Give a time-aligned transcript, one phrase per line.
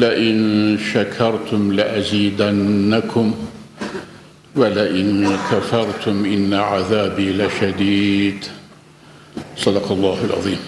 [0.00, 3.34] لئن شكرتم لأزيدنكم
[4.56, 8.44] ولئن كفرتم إن عذابي لشديد.
[9.56, 10.58] صدق الله العظيم.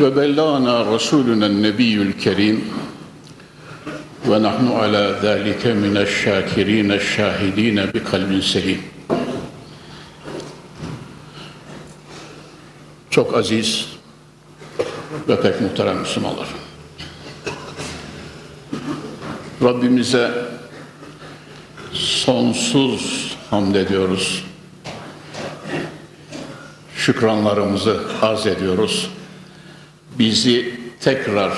[0.00, 2.58] وبلغنا رسولنا النبي الكريم
[4.28, 8.82] ونحن على ذلك من الشاكرين الشاهدين بقلب سليم.
[13.10, 13.99] Çok aziz
[15.28, 16.46] ve pek muhterem Müslümanlar.
[19.62, 20.30] Rabbimize
[21.92, 24.44] sonsuz hamd ediyoruz.
[26.96, 29.10] Şükranlarımızı arz ediyoruz.
[30.18, 31.52] Bizi tekrar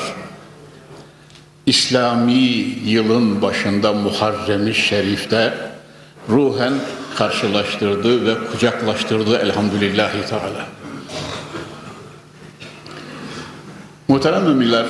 [1.67, 2.33] İslami
[2.85, 5.55] yılın başında Muharrem-i Şerif'te
[6.29, 6.75] ruhen
[7.17, 10.67] karşılaştırdı ve kucaklaştırdı elhamdülillahi teala.
[14.13, 14.87] Muhterem müminler,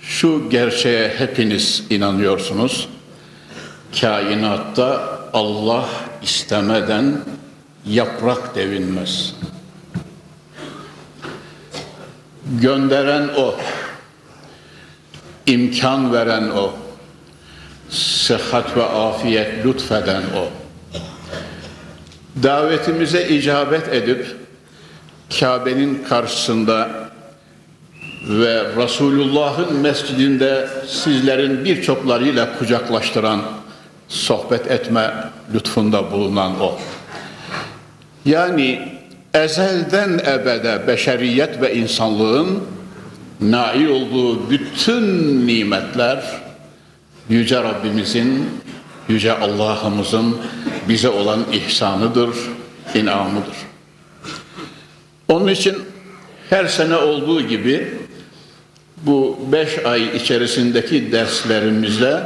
[0.00, 2.88] şu gerçeğe hepiniz inanıyorsunuz.
[4.00, 5.88] Kainatta Allah
[6.22, 7.20] istemeden
[7.86, 9.34] yaprak devinmez.
[12.60, 13.54] Gönderen O,
[15.46, 16.72] imkan veren O,
[17.90, 20.48] sıhhat ve afiyet lütfeden O.
[22.42, 24.36] Davetimize icabet edip
[25.40, 27.07] Kabe'nin karşısında
[28.22, 33.42] ve Resulullah'ın mescidinde sizlerin birçoklarıyla kucaklaştıran,
[34.08, 35.14] sohbet etme
[35.54, 36.78] lütfunda bulunan O.
[38.24, 38.92] Yani
[39.34, 42.60] ezelden ebede beşeriyet ve insanlığın
[43.40, 46.24] nail olduğu bütün nimetler
[47.28, 48.50] Yüce Rabbimizin,
[49.08, 50.36] Yüce Allah'ımızın
[50.88, 52.30] bize olan ihsanıdır,
[52.94, 53.54] inamıdır.
[55.28, 55.78] Onun için
[56.50, 57.94] her sene olduğu gibi
[59.02, 62.22] bu beş ay içerisindeki derslerimizde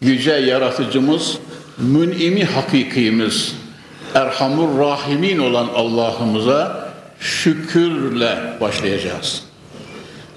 [0.00, 1.38] Yüce Yaratıcımız,
[1.78, 3.54] mün'imi hakikimiz,
[4.14, 6.88] Erhamur Rahimin olan Allah'ımıza
[7.20, 9.42] şükürle başlayacağız.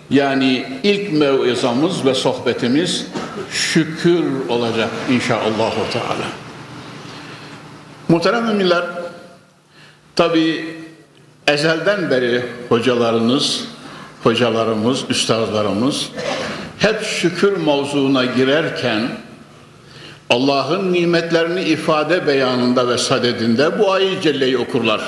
[0.10, 3.06] Yani ilk mevizamız ve sohbetimiz
[3.52, 5.92] şükür olacak inşallah.
[5.92, 6.28] Teala.
[8.10, 8.86] Muhterem müminler,
[10.16, 10.66] tabi
[11.48, 13.68] ezelden beri hocalarınız,
[14.24, 16.10] hocalarımız, üstazlarımız
[16.80, 19.02] hep şükür mevzuuna girerken
[20.30, 25.02] Allah'ın nimetlerini ifade beyanında ve sadedinde bu ayı celleyi okurlar.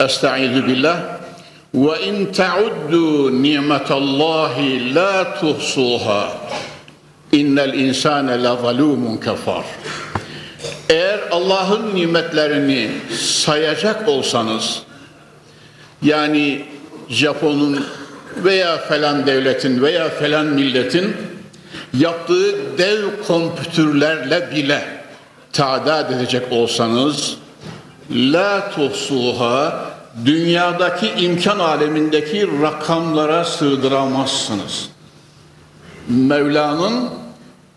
[0.00, 0.96] Estaizu billah.
[1.74, 6.32] Ve in ta'uddu nimetallahi la tuhsuha.
[7.32, 9.64] İnnel insane la zalumun kafar
[10.88, 14.82] eğer Allah'ın nimetlerini sayacak olsanız
[16.02, 16.64] yani
[17.08, 17.86] Japon'un
[18.36, 21.16] veya falan devletin veya falan milletin
[21.98, 24.84] yaptığı dev kompütürlerle bile
[25.52, 27.36] tadat edecek olsanız
[28.10, 29.84] la tuhsuha
[30.24, 34.88] dünyadaki imkan alemindeki rakamlara sığdıramazsınız.
[36.08, 37.10] Mevla'nın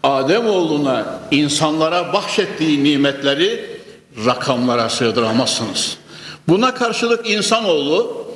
[0.04, 3.80] Ademoğluna insanlara bahşettiği nimetleri
[4.26, 5.98] rakamlara sığdıramazsınız.
[6.48, 8.27] Buna karşılık insanoğlu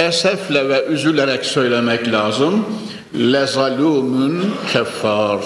[0.00, 2.66] esefle ve üzülerek söylemek lazım.
[3.14, 5.40] Lezalûmün keffar.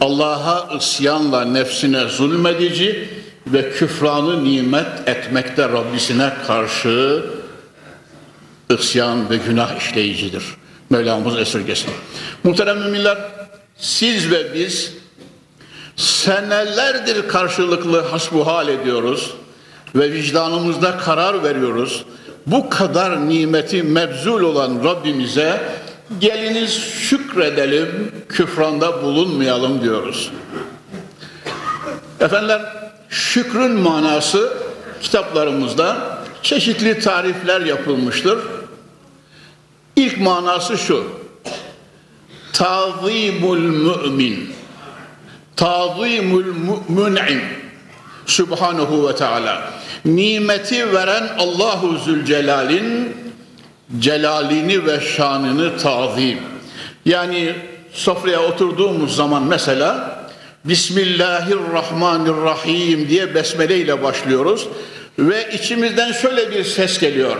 [0.00, 3.08] Allah'a isyanla nefsine zulmedici
[3.46, 7.24] ve küfranı nimet etmekte Rabbisine karşı
[8.78, 10.42] isyan ve günah işleyicidir.
[10.90, 11.90] Mevlamız esirgesin.
[12.44, 13.18] Muhterem müminler,
[13.76, 14.92] siz ve biz
[15.96, 19.34] senelerdir karşılıklı hasbuhal ediyoruz
[19.94, 22.04] ve vicdanımızda karar veriyoruz.
[22.50, 25.60] Bu kadar nimeti mebzul olan Rabbimize
[26.20, 30.32] geliniz şükredelim, küfranda bulunmayalım diyoruz.
[32.20, 32.62] Efendiler,
[33.08, 34.52] şükrün manası
[35.00, 38.38] kitaplarımızda çeşitli tarifler yapılmıştır.
[39.96, 41.06] İlk manası şu.
[42.52, 44.52] Tazimul mümin.
[45.56, 46.44] Tazimul
[46.88, 47.42] mü'min.
[48.26, 49.79] Subhanahu ve Teala.
[50.04, 53.16] Nimeti veren Allahu Zülcelal'in
[53.98, 56.38] celalini ve şanını tazim.
[57.04, 57.54] Yani
[57.92, 60.20] sofraya oturduğumuz zaman mesela
[60.64, 64.68] Bismillahirrahmanirrahim diye besmele ile başlıyoruz
[65.18, 67.36] ve içimizden şöyle bir ses geliyor.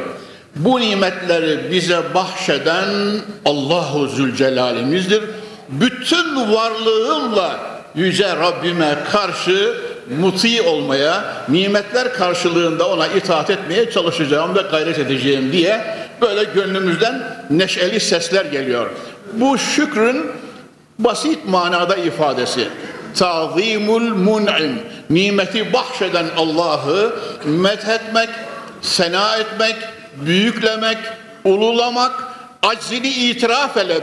[0.57, 2.89] Bu nimetleri bize bahşeden
[3.45, 5.23] Allahu Zülcelal'imizdir.
[5.69, 7.61] Bütün varlığımla
[7.95, 9.75] yüce Rabbime karşı
[10.19, 15.81] muti olmaya, nimetler karşılığında ona itaat etmeye çalışacağım ve gayret edeceğim diye
[16.21, 18.91] böyle gönlümüzden neşeli sesler geliyor.
[19.33, 20.27] Bu şükrün
[20.99, 22.69] basit manada ifadesi.
[23.15, 27.13] Tazimul mun'im, nimeti bahşeden Allah'ı
[27.45, 28.29] methetmek,
[28.81, 29.77] sena etmek,
[30.17, 30.99] büyüklemek,
[31.45, 32.13] ululamak,
[32.63, 34.01] aczini itiraf ile,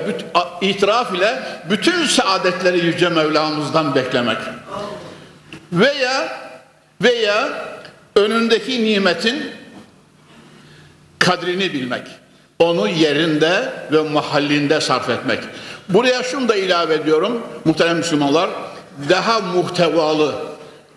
[0.62, 1.40] itiraf ile
[1.70, 4.38] bütün saadetleri Yüce Mevlamızdan beklemek.
[5.74, 6.40] Veya
[7.02, 7.50] veya
[8.16, 9.52] önündeki nimetin
[11.20, 12.04] kadrini bilmek.
[12.60, 15.40] Onu yerinde ve mahallinde sarf etmek.
[15.90, 18.50] Buraya şunu da ilave ediyorum muhterem Müslümanlar.
[19.10, 20.36] Daha muhtevalı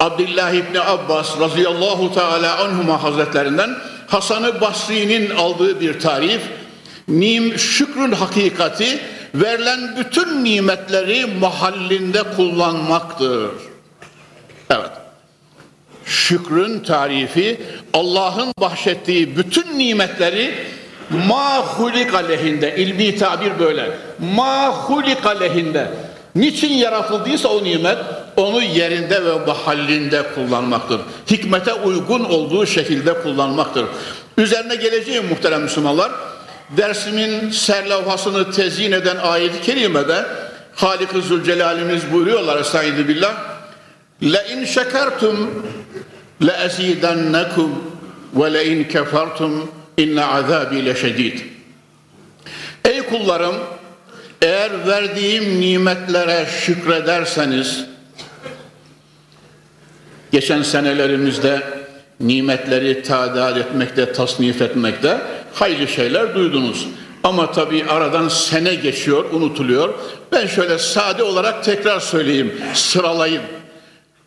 [0.01, 3.77] Abdullah İbni Abbas radıyallahu teala anhuma hazretlerinden
[4.07, 6.43] Hasan-ı Basri'nin aldığı bir tarif
[7.09, 9.01] nim şükrün hakikati
[9.35, 13.51] verilen bütün nimetleri mahallinde kullanmaktır.
[14.71, 14.91] Evet.
[16.05, 17.61] Şükrün tarifi
[17.95, 20.55] Allah'ın bahşettiği bütün nimetleri
[21.11, 22.21] ma hulika
[22.77, 23.91] ilmi tabir böyle
[24.35, 25.35] ma hulika
[26.35, 27.99] niçin yaratıldıysa o nimet
[28.37, 31.01] onu yerinde ve mahallinde kullanmaktır.
[31.31, 33.87] Hikmete uygun olduğu şekilde kullanmaktır.
[34.39, 36.13] Üzerine geleceğim muhterem Müslümanlar
[36.77, 40.27] dersimin serlevhasını tezyin eden ayet-i kerimede
[40.75, 43.50] Halik-i Zülcelal'imiz buyuruyorlar Estaizu billah
[44.22, 45.36] لَاِنْ شَكَرْتُمْ
[46.42, 47.70] لَاَزِيدَنَّكُمْ
[48.40, 49.52] وَلَاِنْ كَفَرْتُمْ
[50.04, 51.38] اِنَّ عَذَابِي لَشَد۪يدٍ
[52.86, 53.56] Ey kullarım
[54.42, 57.86] eğer verdiğim nimetlere şükrederseniz
[60.32, 61.62] geçen senelerimizde
[62.20, 65.18] nimetleri tadal etmekte, tasnif etmekte
[65.54, 66.88] hayırlı şeyler duydunuz.
[67.24, 69.94] Ama tabii aradan sene geçiyor, unutuluyor.
[70.32, 73.42] Ben şöyle sade olarak tekrar söyleyeyim, sıralayayım.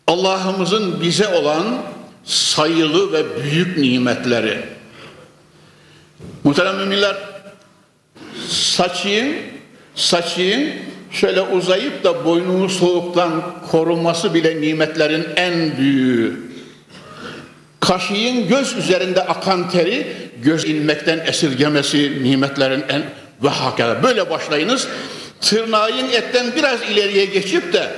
[0.06, 1.64] Allah'ımızın bize olan
[2.24, 4.58] sayılı ve büyük nimetleri.
[6.44, 7.16] Muhterem müminler,
[8.48, 9.36] saçın,
[9.94, 10.70] saçın
[11.10, 16.40] şöyle uzayıp da boynunu soğuktan koruması bile nimetlerin en büyüğü.
[17.80, 23.02] Kaşığın göz üzerinde akan teri göz inmekten esirgemesi nimetlerin en
[23.42, 24.88] ve hakikaten böyle başlayınız.
[25.40, 27.90] Tırnağın etten biraz ileriye geçip de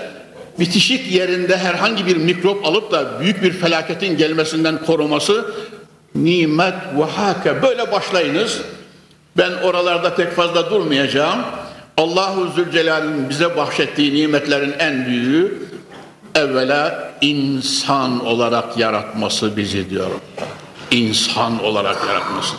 [0.60, 5.54] bitişik yerinde herhangi bir mikrop alıp da büyük bir felaketin gelmesinden koruması
[6.16, 8.62] nimet ve hake böyle başlayınız.
[9.38, 11.40] Ben oralarda pek fazla durmayacağım.
[11.98, 15.70] Allahu Zülcelal'in bize bahşettiği nimetlerin en büyüğü
[16.36, 20.22] evvela insan olarak yaratması bizi diyorum.
[20.92, 22.56] İnsan olarak yaratması.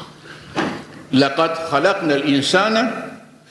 [1.14, 2.90] لَقَدْ خَلَقْنَا الْاِنْسَانَ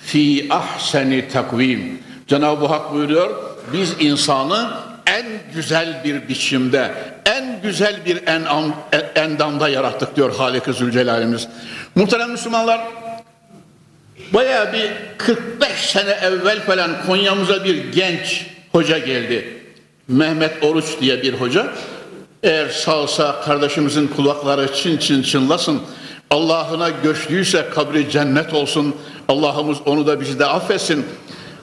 [0.06, 2.00] fi ahseni takvim.
[2.28, 3.30] Cenab-ı Hak buyuruyor,
[3.73, 4.71] biz insanı
[5.07, 6.91] en güzel bir biçimde,
[7.27, 8.77] en güzel bir enam,
[9.15, 11.49] endamda yarattık diyor Halik-i Zülcelal'imiz.
[11.95, 12.81] Muhterem Müslümanlar,
[14.33, 19.63] baya bir 45 sene evvel falan Konya'mıza bir genç hoca geldi.
[20.09, 21.67] Mehmet Oruç diye bir hoca.
[22.43, 25.83] Eğer sağsa kardeşimizin kulakları çın çın çınlasın.
[26.31, 28.97] Allah'ına göçtüyse kabri cennet olsun.
[29.29, 31.07] Allah'ımız onu da bizi de affetsin.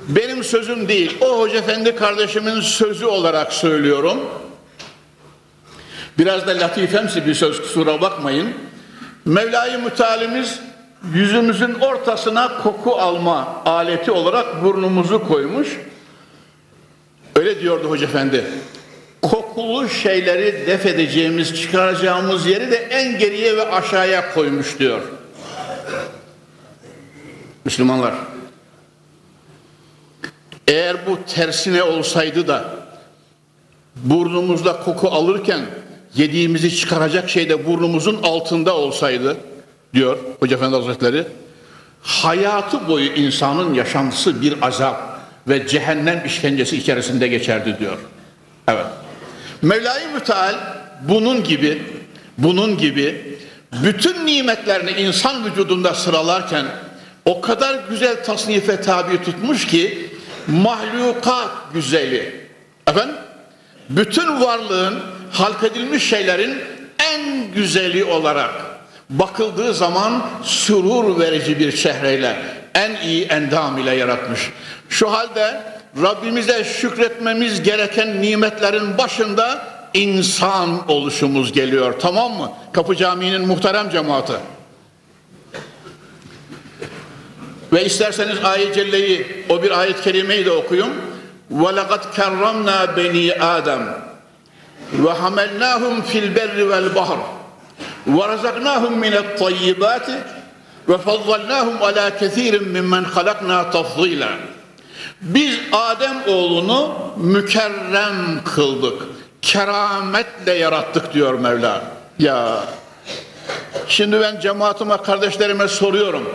[0.08, 1.18] Benim sözüm değil.
[1.22, 4.20] O Hoca Efendi kardeşimin sözü olarak söylüyorum.
[6.18, 8.54] Biraz da latifemsi bir söz kusura bakmayın.
[9.26, 10.60] Mevla-i Mütealimiz
[11.14, 15.68] yüzümüzün ortasına koku alma aleti olarak burnumuzu koymuş.
[17.36, 18.46] Öyle diyordu Hoca Efendi.
[19.22, 25.02] Kokulu şeyleri def edeceğimiz, çıkaracağımız yeri de en geriye ve aşağıya koymuş diyor.
[27.66, 28.14] Müslümanlar,
[30.68, 32.66] eğer bu tersine olsaydı da
[33.96, 35.62] burnumuzda koku alırken
[36.16, 39.38] yediğimizi çıkaracak şey de burnumuzun altında olsaydı
[39.94, 41.24] diyor Hoca Efendi Hazretleri
[42.02, 47.98] hayatı boyu insanın yaşantısı bir azap ve cehennem işkencesi içerisinde geçerdi diyor.
[48.68, 48.86] Evet.
[49.62, 50.56] Mevla-i Müteal
[51.02, 51.82] bunun gibi
[52.38, 53.38] bunun gibi
[53.84, 56.66] bütün nimetlerini insan vücudunda sıralarken
[57.26, 60.13] o kadar güzel tasnife tabi tutmuş ki
[60.48, 62.50] mahlukat güzeli.
[62.88, 63.16] Efendim?
[63.90, 65.00] Bütün varlığın
[65.32, 66.58] halk edilmiş şeylerin
[67.00, 68.52] en güzeli olarak
[69.10, 72.38] bakıldığı zaman surur verici bir çehreyle,
[72.76, 74.52] en iyi endam ile yaratmış.
[74.90, 75.62] Şu halde
[76.02, 82.00] Rabbimize şükretmemiz gereken nimetlerin başında insan oluşumuz geliyor.
[82.00, 82.52] Tamam mı?
[82.72, 84.34] Kapı Camii'nin muhterem cemaati.
[87.73, 90.93] Ve isterseniz ayet celleyi, o bir ayet kerimeyi de okuyun.
[91.53, 93.27] وَلَقَدْ كَرَّمْنَا بَنِي
[93.57, 93.83] آدَمَ
[95.05, 97.21] وَحَمَلْنَاهُمْ فِي الْبَرِّ وَالْبَحْرِ
[98.17, 100.09] وَرَزَقْنَاهُمْ مِنَ الطَّيِّبَاتِ
[100.89, 104.33] وَفَضَّلْنَاهُمْ عَلَى كَثِيرٍ مِمَّنْ خَلَقْنَا تَفْضِيلًا
[105.21, 109.03] Biz Adem oğlunu mükerrem kıldık.
[109.43, 111.83] Kerametle yarattık diyor Mevla.
[112.19, 112.61] Ya
[113.89, 116.29] şimdi ben cemaatime kardeşlerime soruyorum.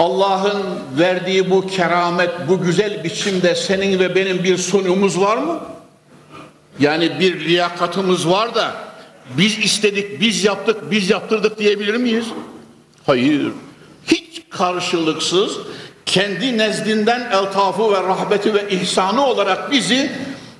[0.00, 0.62] Allah'ın
[0.98, 5.60] verdiği bu keramet, bu güzel biçimde senin ve benim bir sunumuz var mı?
[6.78, 8.74] Yani bir liyakatımız var da
[9.38, 12.24] biz istedik, biz yaptık, biz yaptırdık diyebilir miyiz?
[13.06, 13.52] Hayır.
[14.06, 15.58] Hiç karşılıksız
[16.06, 20.12] kendi nezdinden eltafı ve rahbeti ve ihsanı olarak bizi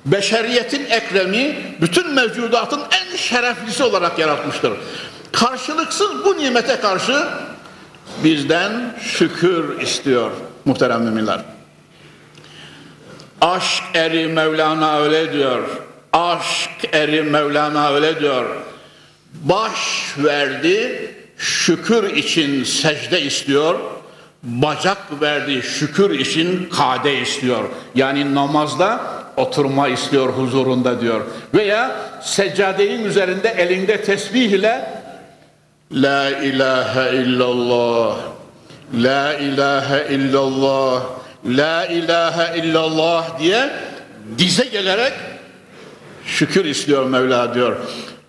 [0.05, 4.71] beşeriyetin ekremi, bütün mevcudatın en şereflisi olarak yaratmıştır.
[5.31, 7.27] Karşılıksız bu nimete karşı
[8.23, 10.31] bizden şükür istiyor
[10.65, 11.39] muhterem müminler.
[13.41, 15.63] Aşk eri Mevlana öyle diyor.
[16.13, 18.45] Aşk eri Mevlana öyle diyor.
[19.33, 19.71] Baş
[20.17, 23.79] verdi, şükür için secde istiyor.
[24.43, 27.63] Bacak verdi, şükür için kade istiyor.
[27.95, 29.01] Yani namazda
[29.37, 31.21] oturma istiyor huzurunda diyor.
[31.53, 31.91] Veya
[32.21, 35.00] seccadeyin üzerinde elinde tesbih ile
[35.93, 38.15] La ilahe illallah
[38.93, 41.01] La ilahe illallah
[41.45, 43.69] La ilahe illallah diye
[44.37, 45.13] dize gelerek
[46.25, 47.77] şükür istiyor Mevla diyor.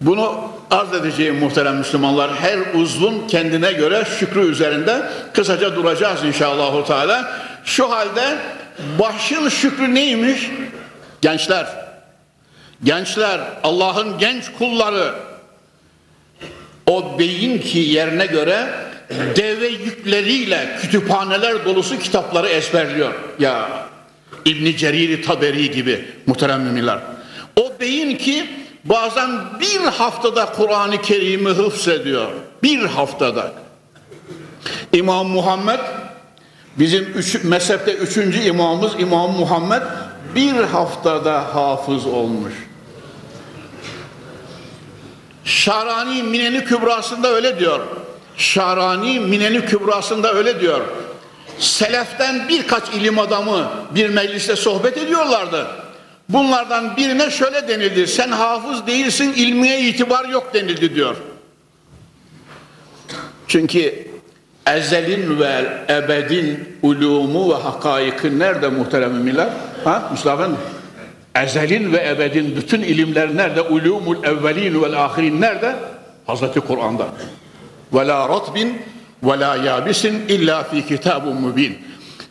[0.00, 2.34] Bunu arz edeceğim muhterem Müslümanlar.
[2.34, 5.02] Her uzvun kendine göre şükrü üzerinde
[5.32, 6.86] kısaca duracağız inşallah.
[6.86, 7.32] Teala.
[7.64, 8.36] Şu halde
[8.98, 10.50] başın şükrü neymiş?
[11.20, 11.66] Gençler.
[12.84, 15.14] Gençler, Allah'ın genç kulları
[16.92, 18.68] o beyin ki yerine göre
[19.36, 23.12] deve yükleriyle kütüphaneler dolusu kitapları ezberliyor.
[23.38, 23.68] Ya
[24.44, 26.98] İbn Cerir Taberi gibi muhterem müminler.
[27.60, 28.46] O beyin ki
[28.84, 29.30] bazen
[29.60, 32.32] bir haftada Kur'an-ı Kerim'i hıfzediyor.
[32.62, 33.52] Bir haftada.
[34.92, 35.80] İmam Muhammed
[36.78, 39.82] bizim üç, mezhepte üçüncü imamımız İmam Muhammed
[40.34, 42.52] bir haftada hafız olmuş.
[45.44, 47.80] Şarani Mineni Kübrası'nda öyle diyor.
[48.36, 50.80] Şarani Mineni Kübrası'nda öyle diyor.
[51.58, 55.66] Seleften birkaç ilim adamı bir mecliste sohbet ediyorlardı.
[56.28, 58.06] Bunlardan birine şöyle denildi.
[58.06, 61.16] Sen hafız değilsin, ilmiye itibar yok denildi diyor.
[63.48, 64.08] Çünkü
[64.66, 69.48] ezelin ve ebedin ulumu ve hakaiki nerede muhterem müminler?
[69.84, 70.56] Ha Mustafa Efendi?
[71.34, 73.60] Ezelin ve ebedin bütün ilimler nerede?
[73.62, 75.76] Ulumul evvelin vel ahirin nerede?
[76.26, 77.06] Hazreti Kur'an'da.
[77.92, 78.82] Ve la ratbin
[79.22, 81.78] ve la yabisin illa fi kitabun mübin.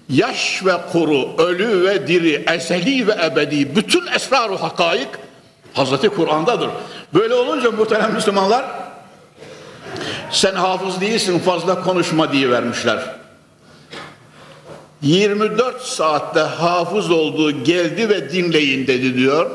[0.10, 5.08] Yaş ve kuru, ölü ve diri, ezeli ve ebedi bütün esrar-ı hakaik
[5.74, 6.70] Hazreti Kur'an'dadır.
[7.14, 8.66] Böyle olunca muhterem Müslümanlar
[10.32, 13.21] sen hafız değilsin fazla konuşma diye vermişler.
[15.02, 19.52] 24 saatte hafız olduğu geldi ve dinleyin dedi diyor.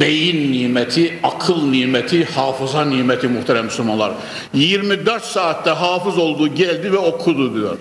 [0.00, 4.12] Beyin nimeti, akıl nimeti, hafıza nimeti muhterem Müslümanlar.
[4.54, 7.76] 24 saatte hafız olduğu geldi ve okudu diyor.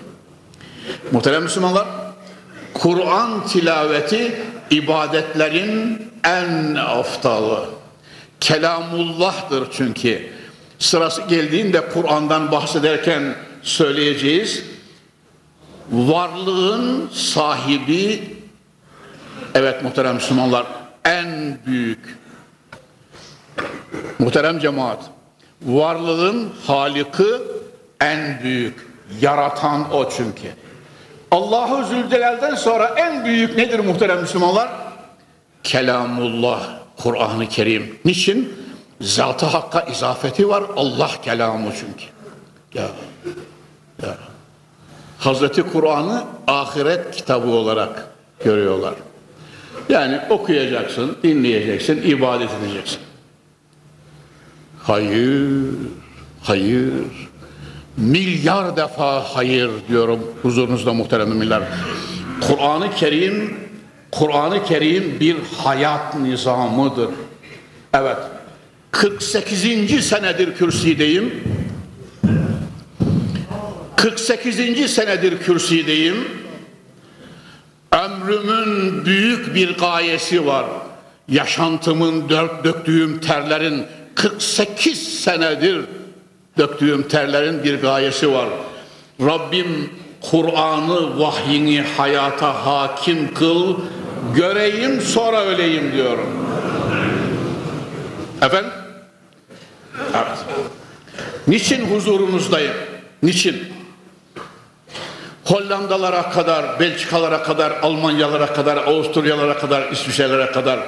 [1.12, 1.88] Muhterem Müslümanlar,
[2.74, 4.36] Kur'an tilaveti
[4.72, 7.66] ibadetlerin en aftalı.
[8.40, 10.30] Kelamullah'tır çünkü.
[10.80, 14.64] Sırası geldiğinde Kur'an'dan bahsederken söyleyeceğiz
[15.92, 18.38] varlığın sahibi
[19.56, 20.66] evet muhterem Müslümanlar
[21.06, 22.18] en büyük
[24.20, 25.00] muhterem cemaat
[25.62, 27.28] varlığın haliki
[28.02, 28.88] en büyük
[29.22, 30.48] yaratan o çünkü
[31.32, 34.70] Allahu Zülcelal'den sonra en büyük nedir muhterem Müslümanlar?
[35.64, 36.62] Kelamullah,
[36.98, 38.00] Kur'an-ı Kerim.
[38.06, 38.54] Niçin?
[39.02, 40.64] Zat-ı Hakk'a izafeti var.
[40.76, 42.06] Allah kelamı çünkü.
[42.74, 42.88] Ya,
[44.04, 44.18] ya.
[45.20, 48.08] Hazreti Kur'an'ı ahiret kitabı olarak
[48.44, 48.94] görüyorlar.
[49.90, 53.00] Yani okuyacaksın, dinleyeceksin, ibadet edeceksin.
[54.84, 55.66] Hayır,
[56.44, 56.94] hayır.
[57.98, 61.64] Milyar defa hayır diyorum huzurunuzda muhterem müminler.
[62.48, 63.58] Kur'an-ı Kerim,
[64.12, 67.10] Kur'an-ı Kerim bir hayat nizamıdır.
[67.94, 68.18] Evet,
[68.92, 70.06] 48.
[70.08, 71.44] senedir kürsüdeyim.
[74.02, 74.92] 48.
[74.92, 76.28] senedir kürsüdeyim.
[77.92, 80.66] Ömrümün büyük bir gayesi var.
[81.28, 85.82] Yaşantımın dört döktüğüm terlerin 48 senedir
[86.58, 88.50] döktüğüm terlerin bir gayesi var.
[89.22, 89.90] Rabbim
[90.22, 93.78] Kur'an'ı vahyini hayata hakim kıl,
[94.36, 96.30] göreyim sonra öleyim diyorum.
[98.42, 98.72] Efendim?
[100.14, 100.38] Evet.
[101.48, 102.74] Niçin huzurunuzdayım?
[103.24, 103.79] Niçin?
[105.50, 110.80] Hollandalara kadar, Belçikalara kadar, Almanyalara kadar, Avusturyalara kadar, İsviçrelere kadar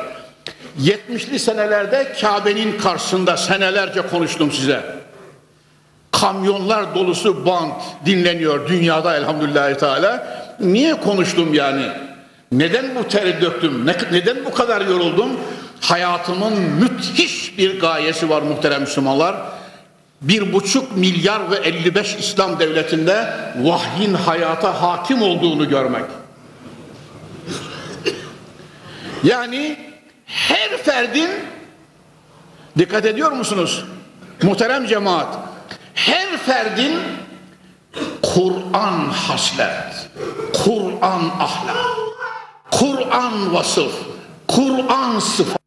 [0.81, 4.83] 70'li senelerde Kabe'nin karşısında senelerce konuştum size.
[6.11, 7.71] Kamyonlar dolusu band
[8.05, 10.27] dinleniyor dünyada elhamdülillahi teala.
[10.59, 11.85] Niye konuştum yani?
[12.51, 13.85] Neden bu teri döktüm?
[14.11, 15.29] neden bu kadar yoruldum?
[15.81, 19.35] Hayatımın müthiş bir gayesi var muhterem Müslümanlar.
[20.21, 26.05] Bir buçuk milyar ve 55 İslam devletinde vahyin hayata hakim olduğunu görmek.
[29.23, 29.77] Yani
[30.25, 31.29] her ferdin
[32.77, 33.85] dikkat ediyor musunuz?
[34.43, 35.37] Muhterem cemaat
[35.93, 36.99] her ferdin
[38.21, 40.09] Kur'an haslet,
[40.53, 41.85] Kur'an ahlak,
[42.71, 43.93] Kur'an vasıf,
[44.47, 45.60] Kur'an sıfat.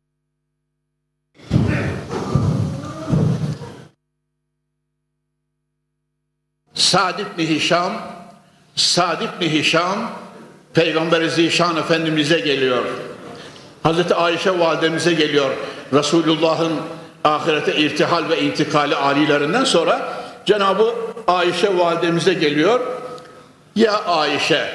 [6.94, 7.92] Sa'd ibn Hişam
[8.76, 10.10] Sa'd ibn Hişam
[10.74, 12.84] Peygamber Zişan Efendimiz'e geliyor.
[13.82, 15.50] Hazreti Ayşe validemize geliyor.
[15.92, 16.72] Resulullah'ın
[17.24, 20.14] ahirete irtihal ve intikali alilerinden sonra
[20.46, 20.94] Cenabı
[21.26, 22.80] Ayşe validemize geliyor.
[23.76, 24.68] Ya Ayşe,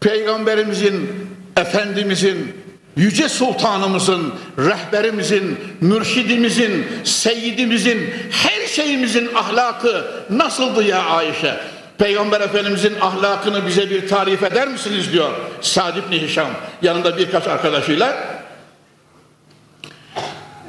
[0.00, 1.10] Peygamberimizin,
[1.56, 2.56] Efendimizin,
[2.98, 11.60] Yüce Sultanımızın, rehberimizin, mürşidimizin, seyyidimizin, her şeyimizin ahlakı nasıldı ya Ayşe?
[11.98, 15.30] Peygamber Efendimizin ahlakını bize bir tarif eder misiniz diyor
[15.60, 16.48] Sa'd ibn Hişam
[16.82, 18.16] yanında birkaç arkadaşıyla.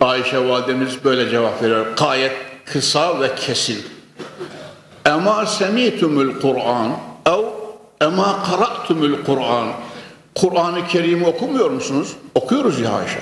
[0.02, 1.86] Ayşe validemiz böyle cevap veriyor.
[1.98, 2.34] Gayet
[2.66, 3.86] kısa ve kesin.
[5.06, 6.92] Ema semitumul Kur'an
[7.26, 7.44] ev
[8.02, 9.68] ema qara'tumul Kur'an
[10.36, 12.16] Kur'an-ı Kerim'i okumuyor musunuz?
[12.36, 13.20] Okuyoruz ya Ayşe.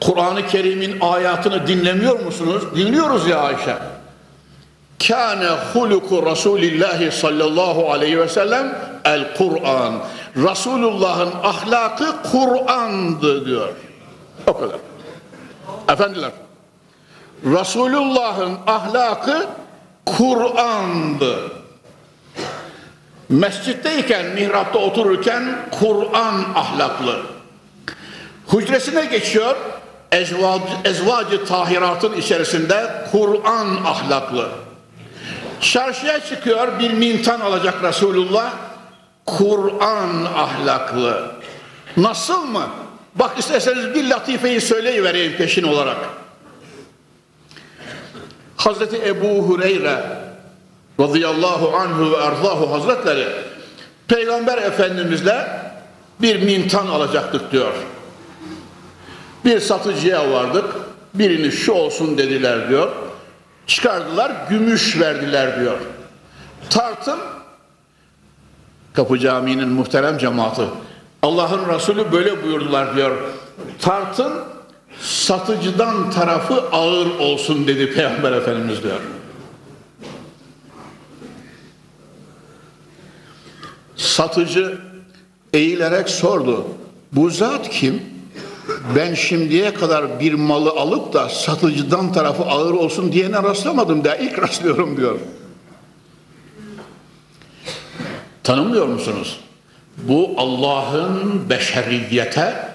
[0.00, 2.62] Kur'an-ı Kerim'in ayatını dinlemiyor musunuz?
[2.76, 3.76] Dinliyoruz ya Ayşe.
[5.08, 9.94] Kâne huluku Resulillahi sallallahu aleyhi ve sellem el Kur'an.
[10.36, 13.68] Resulullah'ın ahlakı Kur'an'dı diyor.
[14.46, 14.76] O kadar.
[15.88, 16.30] Efendiler,
[17.44, 19.46] Resulullah'ın ahlakı
[20.06, 21.53] Kur'an'dı.
[23.28, 27.22] Mescitteyken, mihrapta otururken Kur'an ahlaklı.
[28.52, 29.56] Hücresine geçiyor,
[30.12, 34.48] ezvac, ezvacı tahiratın içerisinde Kur'an ahlaklı.
[35.60, 38.52] Çarşıya çıkıyor, bir mintan alacak Resulullah,
[39.26, 41.30] Kur'an ahlaklı.
[41.96, 42.66] Nasıl mı?
[43.14, 45.96] Bak isterseniz bir latifeyi söyleyivereyim peşin olarak.
[48.56, 50.23] Hazreti Ebu Hureyre
[51.00, 53.28] radıyallahu anhu ve erzahu hazretleri
[54.08, 55.48] Peygamber Efendimizle
[56.22, 57.72] bir mintan alacaktık diyor.
[59.44, 60.64] Bir satıcıya vardık.
[61.14, 62.92] Birini şu olsun dediler diyor.
[63.66, 65.78] Çıkardılar gümüş verdiler diyor.
[66.70, 67.18] Tartın
[68.92, 70.62] Kapı Camii'nin muhterem cemaati
[71.22, 73.16] Allah'ın Resulü böyle buyurdular diyor.
[73.80, 74.32] Tartın
[75.00, 79.00] satıcıdan tarafı ağır olsun dedi Peygamber Efendimiz diyor.
[83.96, 84.78] Satıcı
[85.52, 86.66] eğilerek sordu.
[87.12, 88.02] Bu zat kim?
[88.96, 94.38] Ben şimdiye kadar bir malı alıp da satıcıdan tarafı ağır olsun diyene rastlamadım da ilk
[94.38, 95.18] rastlıyorum diyor.
[98.42, 99.40] Tanımıyor musunuz?
[99.96, 102.68] Bu Allah'ın beşeriyete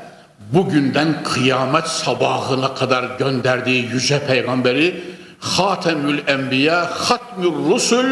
[0.53, 5.03] bugünden kıyamet sabahına kadar gönderdiği yüce peygamberi
[5.39, 8.05] Hatemül Enbiya, Hatmül Rusul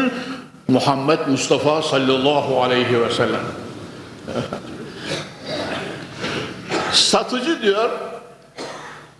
[0.68, 3.40] Muhammed Mustafa sallallahu aleyhi ve sellem.
[6.92, 7.90] Satıcı diyor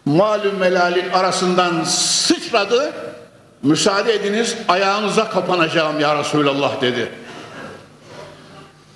[0.05, 2.93] malum melalin arasından sıçradı
[3.63, 7.13] müsaade ediniz ayağınıza kapanacağım ya Resulallah dedi.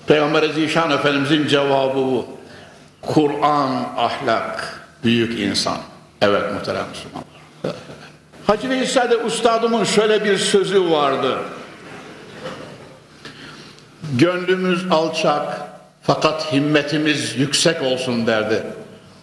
[0.06, 2.26] Peygamber Zişan Efendimizin cevabı bu.
[3.02, 5.76] Kur'an ahlak büyük insan.
[6.20, 7.82] Evet muhterem Müslümanlar.
[8.46, 11.38] Hacı Veysade Ustadımın şöyle bir sözü vardı.
[14.12, 15.60] Gönlümüz alçak
[16.02, 18.62] fakat himmetimiz yüksek olsun derdi.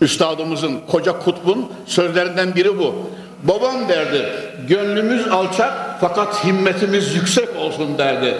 [0.02, 3.10] Üstadımızın, koca kutbun sözlerinden biri bu.
[3.43, 4.25] Babam derdi,
[4.67, 8.38] gönlümüz alçak fakat himmetimiz yüksek olsun derdi.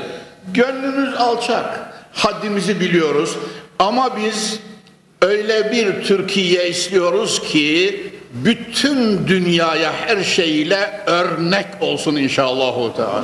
[0.53, 1.79] Gönlümüz alçak,
[2.13, 3.38] haddimizi biliyoruz
[3.79, 4.59] ama biz
[5.21, 12.95] öyle bir Türkiye istiyoruz ki bütün dünyaya her şeyle örnek olsun inşallah.
[12.95, 13.23] Teala.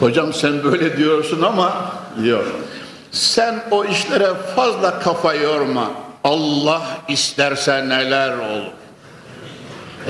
[0.00, 2.46] Hocam sen böyle diyorsun ama yok.
[3.12, 5.90] Sen o işlere fazla kafa yorma.
[6.24, 8.72] Allah isterse neler olur.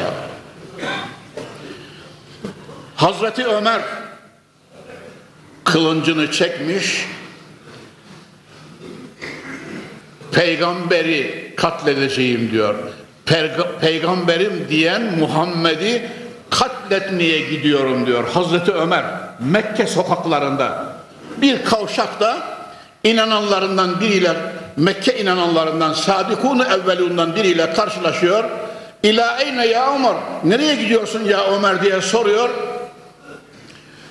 [0.01, 0.11] Ya.
[2.97, 3.83] Hazreti Ömer
[5.65, 7.07] kılıncını çekmiş
[10.33, 12.75] peygamberi katledeceğim diyor.
[13.81, 16.11] peygamberim diyen Muhammed'i
[16.51, 19.05] katletmeye gidiyorum diyor Hazreti Ömer
[19.41, 20.87] Mekke sokaklarında
[21.37, 22.59] bir kavşakta
[23.05, 24.33] inananlarından biriyle
[24.77, 28.45] Mekke inananlarından Sadikun evvelundan biriyle karşılaşıyor.
[29.03, 32.51] İla eyne ya Ömer nereye gidiyorsun ya Ömer diye soruyor.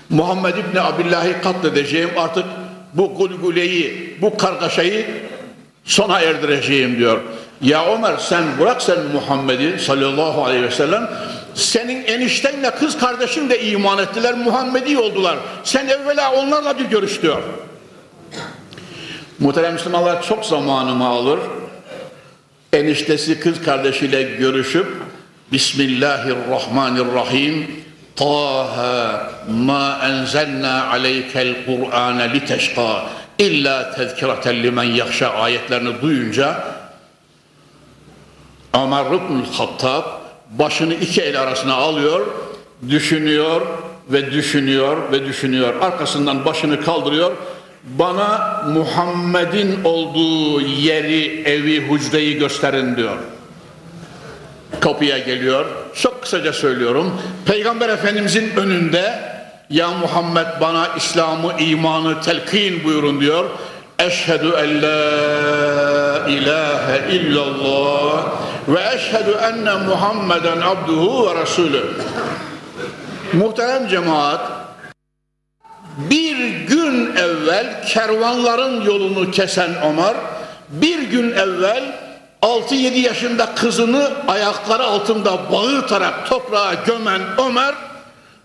[0.10, 2.46] Muhammed İbni Abdullah'ı katledeceğim artık
[2.94, 5.06] bu gulguleyi bu kargaşayı
[5.84, 7.22] sona erdireceğim diyor.
[7.62, 11.10] Ya Ömer sen bırak sen Muhammed'i sallallahu aleyhi ve sellem
[11.54, 15.38] senin eniştenle kız kardeşin de iman ettiler Muhammedi oldular.
[15.64, 17.42] Sen evvela onlarla bir görüş diyor.
[19.40, 21.40] Muhterem Müslümanlar çok zamanımı alır.
[22.74, 24.88] Eniştesi kız kardeşiyle görüşüp
[25.52, 33.06] Bismillahirrahmanirrahim Taha ma enzelna aleykel Kur'ane liteşka
[33.40, 36.64] illa tezkireten limen yakşa ayetlerini duyunca
[38.84, 40.04] Ömer Rıbnül Hattab
[40.50, 42.26] başını iki el arasına alıyor,
[42.90, 43.62] düşünüyor
[44.10, 45.74] ve düşünüyor ve düşünüyor.
[45.82, 47.32] Arkasından başını kaldırıyor.
[47.84, 53.18] Bana Muhammed'in olduğu yeri, evi, hücreyi gösterin diyor.
[54.80, 55.66] Kapıya geliyor.
[55.96, 57.22] Çok kısaca söylüyorum.
[57.46, 59.20] Peygamber Efendimizin önünde
[59.70, 63.46] ya Muhammed bana İslam'ı, imanı telkin buyurun diyor.
[64.00, 68.26] Eşhedü en la ilahe illallah
[68.68, 71.84] ve eşhedü enne Muhammeden abduhu ve resulü.
[73.34, 74.42] Muhterem cemaat,
[75.98, 80.16] bir gün evvel kervanların yolunu kesen Ömer,
[80.70, 81.84] bir gün evvel
[82.42, 87.76] 6-7 yaşında kızını ayakları altında bağırtarak toprağa gömen Ömer,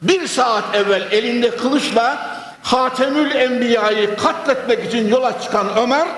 [0.03, 6.09] bir saat evvel elinde kılıçla Hatemül Enbiya'yı katletmek için yola çıkan Ömer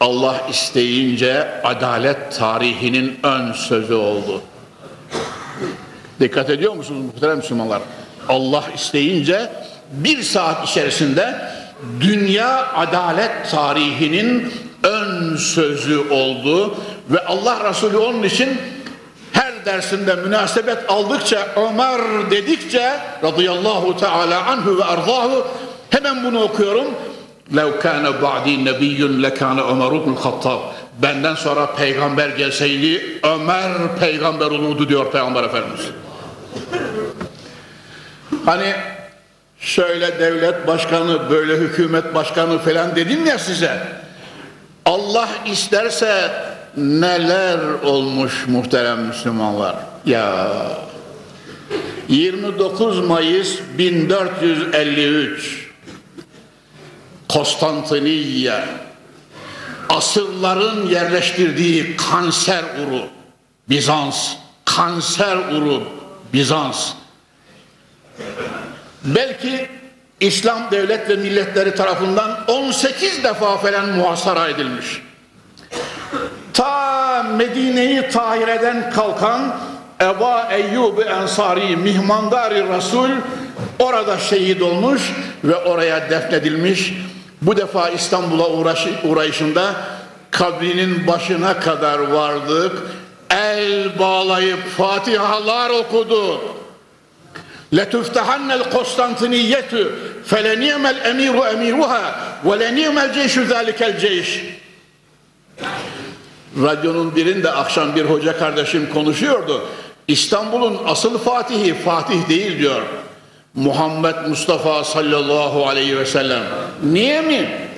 [0.00, 4.42] Allah isteyince adalet tarihinin ön sözü oldu.
[6.20, 7.82] Dikkat ediyor musunuz muhterem Müslümanlar?
[8.28, 9.52] Allah isteyince
[9.92, 11.40] bir saat içerisinde
[12.00, 16.76] dünya adalet tarihinin ön sözü oldu
[17.10, 18.58] ve Allah Resulü onun için
[19.64, 25.46] dersinde münasebet aldıkça Ömer dedikçe radıyallahu teala anhu ve arzahu
[25.90, 26.86] hemen bunu okuyorum.
[27.51, 30.59] لَوْ كَانَ بَعْدِي نَبِيٌّ لَكَانَ Ömer ibn Hattab
[31.01, 35.81] Benden sonra peygamber gelseydi Ömer peygamber olurdu diyor Peygamber Efendimiz.
[38.45, 38.73] Hani
[39.59, 43.87] şöyle devlet başkanı, böyle hükümet başkanı falan dedim ya size.
[44.85, 46.31] Allah isterse
[46.77, 49.75] neler olmuş muhterem Müslümanlar.
[50.05, 50.47] Ya
[52.07, 55.58] 29 Mayıs 1453
[57.32, 58.64] Konstantiniye
[59.88, 63.02] asırların yerleştirdiği kanser uru
[63.68, 64.32] Bizans
[64.64, 65.82] kanser uru
[66.32, 66.92] Bizans
[69.04, 69.68] belki
[70.20, 75.02] İslam devlet ve milletleri tarafından 18 defa falan muhasara edilmiş
[76.52, 79.56] ta Medine'yi tahir kalkan
[80.00, 83.08] Eba Eyyub Ensari Mihmandari Resul
[83.78, 85.02] orada şehit olmuş
[85.44, 86.94] ve oraya defnedilmiş.
[87.41, 88.49] Bu defa İstanbul'a
[89.03, 89.75] uğrayışında
[90.31, 92.71] kabrinin başına kadar vardık.
[93.29, 96.41] El bağlayıp Fatihalar okudu.
[97.73, 99.71] لَتُفْتَحَنَّ الْقُسْطَنْتِنِيَّةُ
[100.31, 102.03] فَلَنِيَمَ الْاَمِيرُ اَمِيرُهَا
[102.45, 104.29] وَلَنِيَمَ الْجَيْشُ ذَٰلِكَ الْجَيْشِ
[106.63, 109.67] Radyonun birinde akşam bir hoca kardeşim konuşuyordu.
[110.07, 112.81] İstanbul'un asıl Fatihi Fatih değil diyor.
[113.54, 116.42] Muhammed Mustafa sallallahu aleyhi ve sellem.
[116.82, 117.68] Niye mi?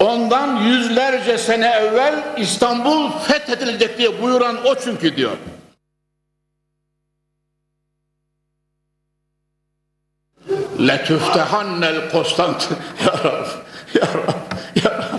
[0.00, 5.36] Ondan yüzlerce sene evvel İstanbul fethedilecek diye buyuran o çünkü diyor.
[10.80, 12.68] Letüftehannel Kostant
[13.06, 13.46] Ya Rab,
[13.94, 15.18] Ya Rab, Ya Rab.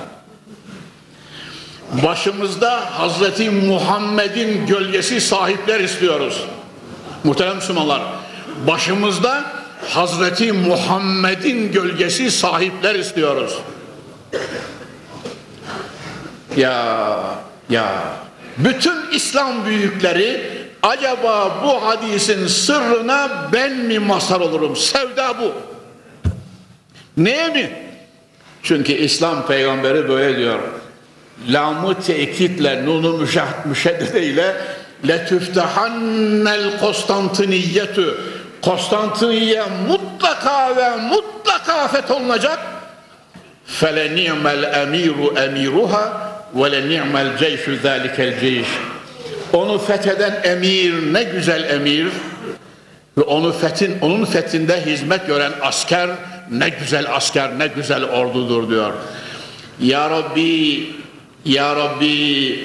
[2.03, 6.45] Başımızda Hazreti Muhammed'in gölgesi sahipler istiyoruz.
[7.23, 8.01] Muhterem Müslümanlar,
[8.67, 13.57] başımızda Hazreti Muhammed'in gölgesi sahipler istiyoruz.
[16.57, 17.15] Ya
[17.69, 18.03] ya
[18.57, 24.75] bütün İslam büyükleri acaba bu hadisin sırrına ben mi mazhar olurum?
[24.75, 25.53] Sevda bu.
[27.17, 27.71] Neye mi?
[28.63, 30.59] Çünkü İslam peygamberi böyle diyor.
[31.49, 33.25] Lamı tekitle, nunu
[33.65, 34.55] müşeddede ile
[35.07, 38.17] letüftehannel Konstantiniyetü
[38.61, 42.59] Konstantiniye mutlaka ve mutlaka fetholunacak.
[43.65, 48.67] Fele ni'mel emiru emiruha ve le ni'mel ceyşü zâlikel ceyş.
[49.53, 52.07] Onu fetheden emir ne güzel emir.
[53.17, 56.09] Ve onu fethin, onun fethinde hizmet gören asker
[56.51, 58.93] ne güzel asker ne güzel ordudur diyor.
[59.81, 60.89] Ya Rabbi
[61.45, 62.59] Ya Rabbi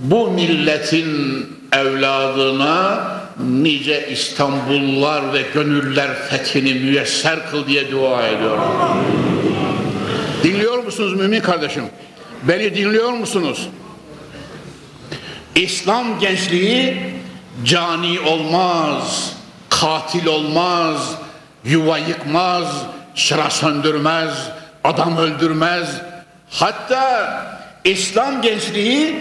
[0.00, 3.04] bu milletin evladına
[3.38, 8.64] nice İstanbullular ve gönüller fethini müyesser kıl diye dua ediyorum.
[10.42, 11.84] Dinliyor musunuz mümin kardeşim?
[12.42, 13.68] Beni dinliyor musunuz?
[15.54, 16.96] İslam gençliği
[17.64, 19.32] cani olmaz,
[19.68, 21.14] katil olmaz,
[21.64, 22.66] yuva yıkmaz,
[23.14, 24.48] sıra söndürmez,
[24.84, 25.88] adam öldürmez.
[26.50, 27.46] Hatta
[27.84, 29.16] İslam gençliği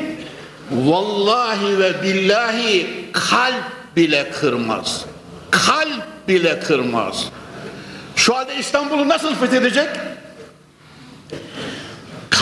[0.72, 3.64] vallahi ve billahi kalp
[3.96, 5.06] bile kırmaz.
[5.52, 7.26] Kalp bile kırmaz.
[8.16, 9.90] Şu anda İstanbul'u nasıl fethedecek?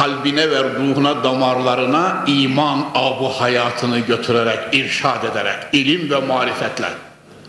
[0.02, 6.88] kalbine ve ruhuna damarlarına iman abu hayatını götürerek, irşad ederek, ilim ve marifetle.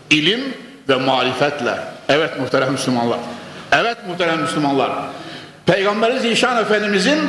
[0.09, 0.53] İlim
[0.89, 1.77] ve marifetle.
[2.09, 3.19] Evet muhterem Müslümanlar.
[3.71, 4.91] Evet muhterem Müslümanlar.
[5.65, 7.19] Peygamberi Zişan Efendimizin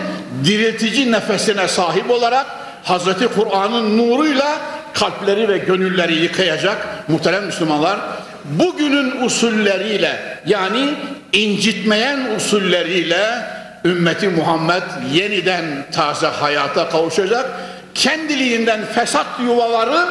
[0.45, 2.47] diriltici nefesine sahip olarak
[2.85, 4.57] Hazreti Kur'an'ın nuruyla
[4.95, 8.01] kalpleri ve gönülleri yıkayacak muhterem Müslümanlar
[8.45, 10.95] bugünün usulleriyle yani
[11.33, 13.45] incitmeyen usulleriyle
[13.85, 17.51] ümmeti Muhammed yeniden taze hayata kavuşacak.
[17.95, 20.09] Kendiliğinden fesat yuvaları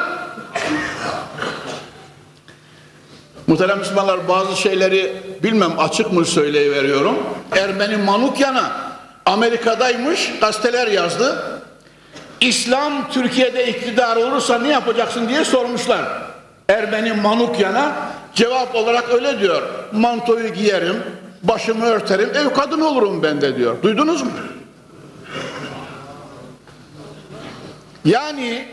[3.47, 7.15] Muhterem Müslümanlar bazı şeyleri bilmem açık mı söyleyiveriyorum.
[7.51, 8.71] Ermeni Manukyan'a
[9.25, 11.43] Amerika'daymış gazeteler yazdı.
[12.47, 16.05] İslam Türkiye'de iktidar olursa ne yapacaksın diye sormuşlar.
[16.69, 17.95] Ermeni Manukyan'a
[18.35, 19.61] cevap olarak öyle diyor.
[19.91, 21.03] Mantoyu giyerim,
[21.43, 23.83] başımı örterim, ev kadın olurum ben de diyor.
[23.83, 24.31] Duydunuz mu?
[28.05, 28.67] Yani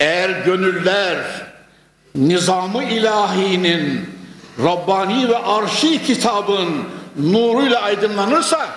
[0.00, 1.16] eğer gönüller
[2.14, 4.10] nizamı ilahinin
[4.64, 6.68] Rabbani ve arşi kitabın
[7.16, 8.68] nuruyla aydınlanırsa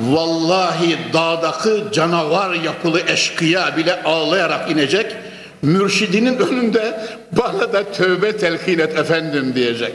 [0.00, 5.16] vallahi dağdaki canavar yapılı eşkıya bile ağlayarak inecek
[5.62, 7.00] mürşidinin önünde
[7.32, 9.92] bana da tövbe telkin et efendim diyecek.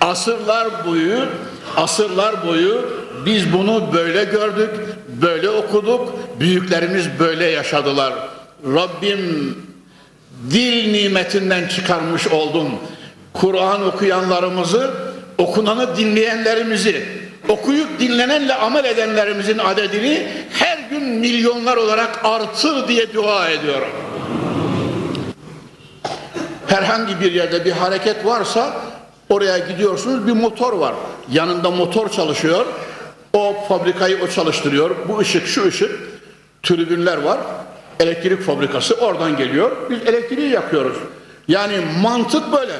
[0.00, 1.24] Asırlar boyu,
[1.76, 2.90] asırlar boyu
[3.26, 4.70] biz bunu böyle gördük,
[5.22, 8.14] böyle okuduk, büyüklerimiz böyle yaşadılar.
[8.64, 9.54] Rabbim
[10.50, 12.68] dil nimetinden çıkarmış oldum.
[13.32, 14.90] Kur'an okuyanlarımızı,
[15.38, 17.19] okunanı dinleyenlerimizi,
[17.50, 23.90] okuyup dinlenenle amel edenlerimizin adedini her gün milyonlar olarak artır diye dua ediyorum.
[26.66, 28.90] Herhangi bir yerde bir hareket varsa
[29.30, 30.94] Oraya gidiyorsunuz bir motor var.
[31.32, 32.66] Yanında motor çalışıyor.
[33.32, 34.96] O fabrikayı o çalıştırıyor.
[35.08, 35.90] Bu ışık şu ışık.
[36.62, 37.40] Tribünler var.
[38.00, 39.76] Elektrik fabrikası oradan geliyor.
[39.90, 40.96] Biz elektriği yakıyoruz.
[41.48, 42.72] Yani mantık böyle.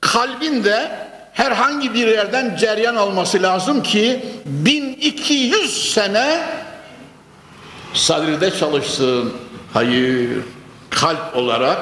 [0.00, 0.90] Kalbin de
[1.38, 6.40] herhangi bir yerden ceryan alması lazım ki 1200 sene
[7.94, 9.32] sadride çalışsın.
[9.72, 10.30] Hayır.
[10.90, 11.78] Kalp olarak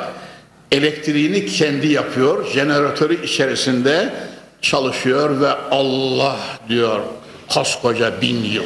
[0.72, 4.14] elektriğini kendi yapıyor, jeneratörü içerisinde
[4.62, 6.36] çalışıyor ve Allah
[6.68, 7.00] diyor
[7.48, 8.64] koskoca bin yıl.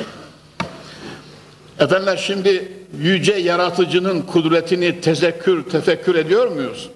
[1.79, 6.89] Efendiler şimdi yüce yaratıcının kudretini tezekkür, tefekkür ediyor muyuz?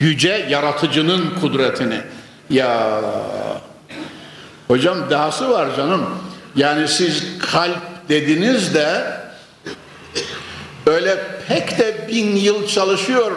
[0.00, 2.00] Yüce yaratıcının kudretini.
[2.50, 3.00] Ya
[4.68, 6.06] hocam dahası var canım.
[6.56, 9.20] Yani siz kalp dediniz de
[10.86, 13.32] öyle pek de bin yıl çalışıyor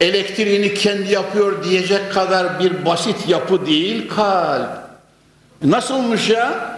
[0.00, 4.70] elektriğini kendi yapıyor diyecek kadar bir basit yapı değil kalp.
[5.62, 6.76] Nasılmış ya?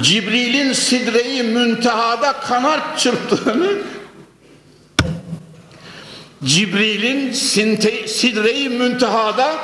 [0.00, 3.78] Cibril'in sidreyi müntehada kanat çırptığını
[6.44, 7.32] Cibril'in
[8.06, 9.54] sidreyi müntehada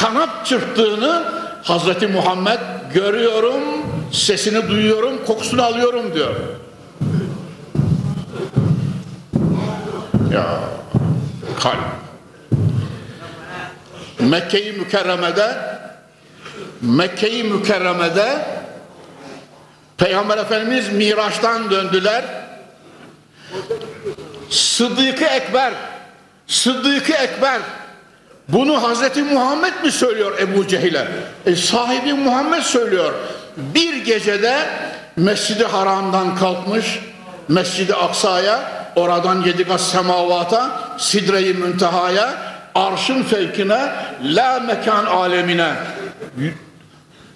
[0.00, 1.24] kanat çırptığını
[1.62, 2.58] Hazreti Muhammed
[2.94, 3.62] görüyorum,
[4.12, 6.34] sesini duyuyorum, kokusunu alıyorum diyor.
[10.32, 10.60] Ya
[11.60, 11.78] kalp.
[14.20, 15.56] Mekke-i Mükerreme'de
[16.80, 18.38] Mekke-i Mükerreme'de
[19.98, 22.24] Peygamber Efendimiz Miraç'tan döndüler.
[24.50, 25.72] Sıddık-ı Ekber
[26.46, 27.60] Sıddık-ı Ekber
[28.48, 31.08] bunu Hazreti Muhammed mi söylüyor Ebu Cehil'e?
[31.46, 33.12] E, sahibi Muhammed söylüyor.
[33.56, 34.58] Bir gecede
[35.16, 37.00] Mescid-i Haram'dan kalkmış
[37.48, 38.60] Mescid-i Aksa'ya
[38.96, 42.34] oradan yedi semavata Sidre-i Münteha'ya
[42.74, 45.72] arşın fevkine la mekan alemine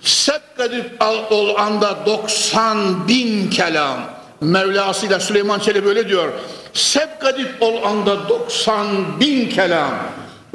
[0.03, 3.99] Sekkadip ol anda 90 bin kelam
[4.41, 6.29] Mevlasıyla Süleyman Çelebi böyle diyor
[6.73, 9.95] Sekkadip ol anda 90 bin kelam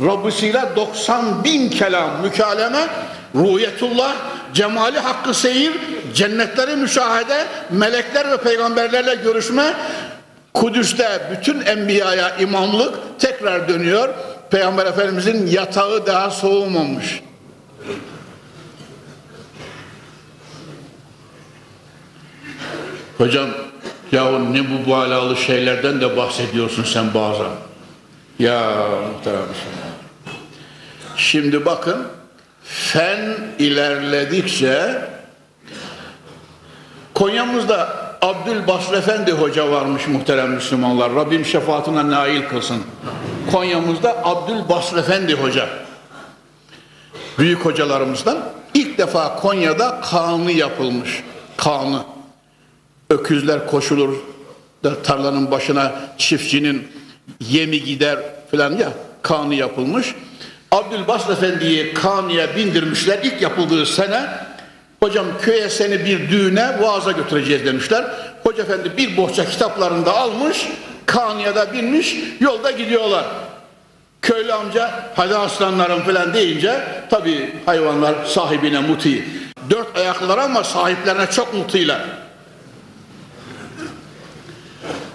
[0.02, 2.88] Rabbisiyle 90 bin kelam mükaleme
[3.36, 4.16] ruhiyetullah
[4.54, 5.74] cemali hakkı seyir
[6.14, 9.74] cennetleri müşahede melekler ve peygamberlerle görüşme
[10.54, 14.10] Kudüs'te bütün enbiyaya imamlık tekrar dönüyor.
[14.52, 17.22] Peygamber Efendimizin yatağı daha soğumamış
[23.18, 23.50] Hocam
[24.12, 27.52] yahu ne bu balalı şeylerden de bahsediyorsun sen bazen.
[28.40, 28.78] Ya
[29.14, 29.40] muhterem
[31.18, 32.08] Şimdi bakın
[32.64, 35.02] fen ilerledikçe
[37.14, 41.16] Konya'mızda Abdül Basri Efendi Hoca varmış muhterem Müslümanlar.
[41.16, 42.84] Rabbim şefaatine nail kılsın.
[43.52, 45.70] Konya'mızda Abdül Basri Efendi Hoca.
[47.40, 48.38] Büyük hocalarımızdan
[48.74, 51.24] ilk defa Konya'da kanı yapılmış.
[51.58, 52.04] Kanı
[53.10, 54.16] öküzler koşulur
[54.84, 56.88] da tarlanın başına çiftçinin
[57.40, 58.20] yemi gider
[58.52, 58.90] filan ya
[59.22, 60.16] kanı yapılmış.
[60.76, 64.28] Abdülbasır Efendi'yi kanıya bindirmişler ilk yapıldığı sene
[65.00, 68.06] hocam köye seni bir düğüne vaaza götüreceğiz demişler.
[68.44, 70.68] Hoca Efendi bir bohça kitaplarını da almış
[71.06, 73.26] kanıya da binmiş yolda gidiyorlar.
[74.22, 79.26] Köylü amca hadi aslanlarım falan deyince tabi hayvanlar sahibine muti.
[79.70, 82.02] Dört ayaklılar ama sahiplerine çok mutiler.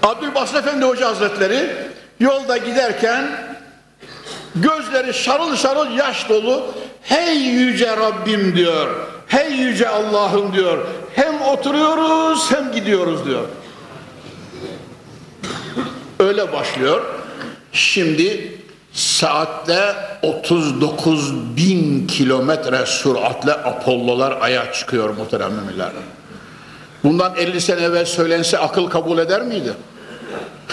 [0.03, 1.70] Abdülbasır Efendi Hoca Hazretleri
[2.20, 3.51] yolda giderken
[4.54, 6.66] gözleri şarıl şarıl yaş dolu
[7.02, 8.88] hey yüce Rabbim diyor
[9.26, 13.44] hey yüce Allah'ım diyor hem oturuyoruz hem gidiyoruz diyor
[16.18, 17.02] öyle başlıyor
[17.72, 18.58] şimdi
[18.92, 25.90] saatte 39 bin kilometre süratle Apollolar aya çıkıyor muhterem müminler
[27.04, 29.72] bundan 50 sene evvel söylense akıl kabul eder miydi?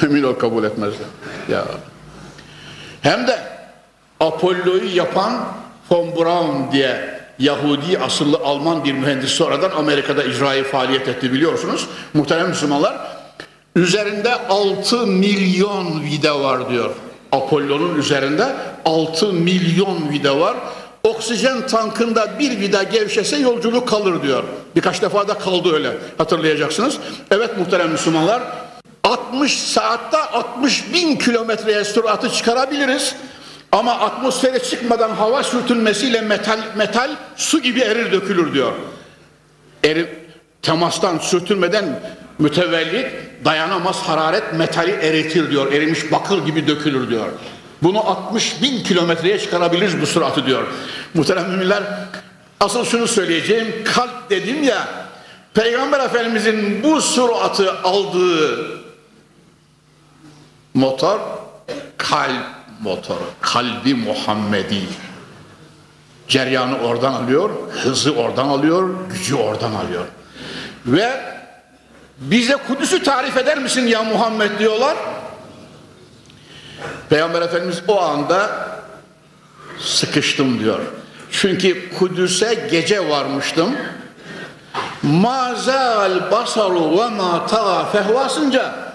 [0.04, 1.08] Emin ol kabul etmezler.
[1.50, 1.66] Ya.
[3.02, 3.40] Hem de
[4.20, 5.46] Apollo'yu yapan
[5.92, 11.88] von Braun diye Yahudi asıllı Alman bir mühendis sonradan Amerika'da icraî faaliyet etti biliyorsunuz.
[12.14, 12.98] Muhterem Müslümanlar
[13.76, 16.90] üzerinde 6 milyon vida var diyor.
[17.32, 20.58] Apollo'nun üzerinde 6 milyon vida var.
[21.04, 24.44] Oksijen tankında bir vida gevşese yolculuk kalır diyor.
[24.76, 26.98] Birkaç defa da kaldı öyle hatırlayacaksınız.
[27.32, 28.42] Evet muhterem Müslümanlar
[29.04, 33.16] 60 saatte 60 bin kilometreye süratı çıkarabiliriz.
[33.72, 38.74] Ama atmosfere çıkmadan hava sürtünmesiyle metal, metal su gibi erir dökülür diyor.
[39.84, 40.28] Eri,
[40.62, 42.00] temastan sürtünmeden
[42.40, 43.08] mütevellit
[43.46, 45.72] dayanamaz hararet metali eritir diyor.
[45.72, 47.28] Erimiş bakır gibi dökülür diyor.
[47.84, 50.68] Bunu 60 bin kilometreye çıkarabiliriz bu süratı diyor.
[51.14, 51.84] Muhterem müminler
[52.60, 54.88] asıl şunu söyleyeceğim kalp dedim ya
[55.54, 58.68] Peygamber Efendimizin bu süratı aldığı
[60.74, 61.20] motor
[61.98, 63.30] kalp motoru.
[63.42, 64.82] Kalbi Muhammedi.
[66.28, 70.06] Ceryanı oradan alıyor hızı oradan alıyor gücü oradan alıyor.
[70.86, 71.22] Ve
[72.18, 74.98] bize Kudüs'ü tarif eder misin ya Muhammed diyorlar.
[77.10, 78.68] Peygamber Efendimiz o anda
[79.80, 80.80] sıkıştım diyor.
[81.32, 83.76] Çünkü Kudüs'e gece varmıştım.
[85.04, 88.87] Mazal basaru ve ma tağa fehvasınca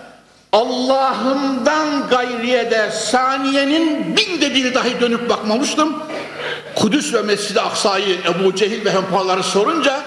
[0.53, 5.97] Allah'ımdan gayriye de saniyenin binde biri dahi dönüp bakmamıştım.
[6.75, 10.03] Kudüs ve Mescid-i Aksa'yı Ebu Cehil ve hempaları sorunca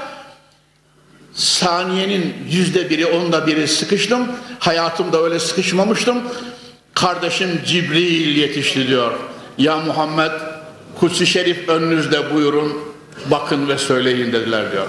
[1.33, 4.27] saniyenin yüzde biri onda biri sıkıştım.
[4.59, 6.21] Hayatımda öyle sıkışmamıştım.
[6.93, 9.11] Kardeşim Cibril yetişti diyor.
[9.57, 10.31] Ya Muhammed
[10.99, 12.73] Kutsi Şerif önünüzde buyurun
[13.31, 14.87] bakın ve söyleyin dediler diyor.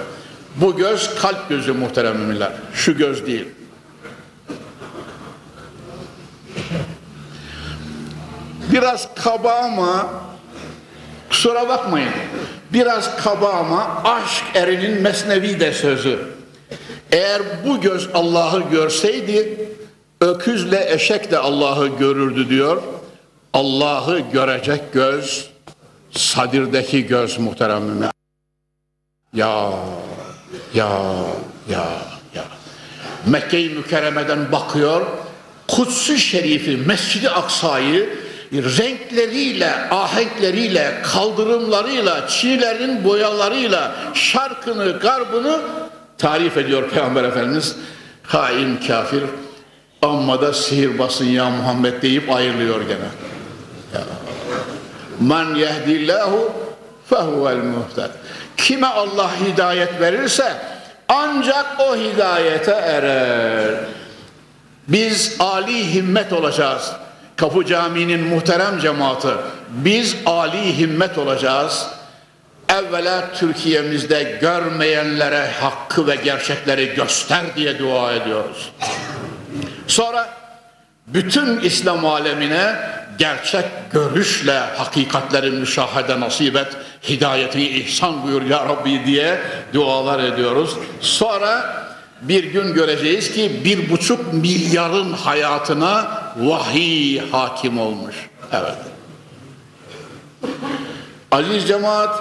[0.55, 2.51] Bu göz kalp gözü muhterem müminler.
[2.73, 3.45] Şu göz değil.
[8.77, 10.09] Biraz kaba ama
[11.29, 12.13] kusura bakmayın.
[12.73, 16.19] Biraz kaba ama aşk erinin mesnevi de sözü.
[17.11, 19.67] Eğer bu göz Allah'ı görseydi
[20.21, 22.81] Öküzle eşek de Allah'ı görürdü diyor.
[23.53, 25.49] Allah'ı görecek göz,
[26.11, 28.07] sadirdeki göz muhterem mümin.
[29.33, 29.71] Ya,
[30.73, 30.89] ya,
[31.69, 31.87] ya,
[32.35, 32.43] ya.
[33.25, 35.05] Mekke-i Mükerreme'den bakıyor,
[35.67, 45.61] Kutsu Şerifi, Mescid-i Aksa'yı renkleriyle, ahenkleriyle, kaldırımlarıyla, çiğlerin boyalarıyla, şarkını, garbını
[46.17, 47.75] tarif ediyor Peygamber Efendimiz.
[48.23, 49.23] Hain kafir,
[50.01, 53.09] amma da sihirbazsın ya Muhammed deyip ayrılıyor gene.
[53.93, 54.01] Ya.
[55.19, 56.53] Man yehdillahu
[57.09, 58.09] fehuvel muhted.
[58.57, 60.53] Kime Allah hidayet verirse
[61.07, 63.75] ancak o hidayete erer.
[64.87, 66.91] Biz Ali himmet olacağız.
[67.37, 69.27] Kapı Camii'nin muhterem cemaati.
[69.69, 71.87] Biz Ali himmet olacağız.
[72.69, 78.71] Evvela Türkiye'mizde görmeyenlere hakkı ve gerçekleri göster diye dua ediyoruz.
[79.87, 80.29] Sonra
[81.07, 82.75] bütün İslam alemine
[83.17, 86.67] gerçek görüşle hakikatleri müşahede nasip et,
[87.09, 89.39] hidayetini ihsan buyur ya Rabbi diye
[89.73, 90.75] dualar ediyoruz.
[91.01, 91.86] Sonra
[92.21, 98.15] bir gün göreceğiz ki bir buçuk milyarın hayatına vahiy hakim olmuş.
[98.53, 98.77] Evet.
[101.31, 102.19] Aziz cemaat,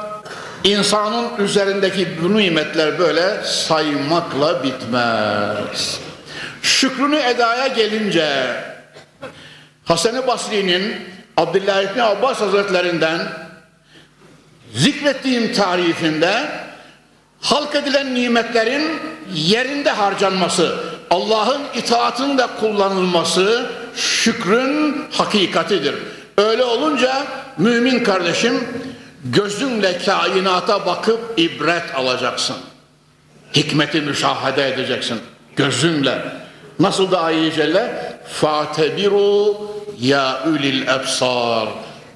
[0.64, 6.00] insanın üzerindeki bu nimetler böyle saymakla bitmez.
[6.62, 8.56] Şükrünü edaya gelince
[9.84, 10.94] Hasan-ı Basri'nin
[11.36, 13.20] Abdullah İbni Abbas Hazretlerinden
[14.74, 16.65] zikrettiğim tarifinde
[17.46, 19.00] halk edilen nimetlerin
[19.34, 20.76] yerinde harcanması,
[21.10, 25.94] Allah'ın itaatında kullanılması şükrün hakikatidir.
[26.38, 27.26] Öyle olunca
[27.58, 28.64] mümin kardeşim
[29.24, 32.56] gözünle kainata bakıp ibret alacaksın.
[33.56, 35.18] Hikmeti müşahede edeceksin
[35.56, 36.18] gözünle.
[36.80, 38.12] Nasıl da ayet celle?
[38.32, 39.56] Fatebiru
[40.00, 41.68] ya ulil ebsar.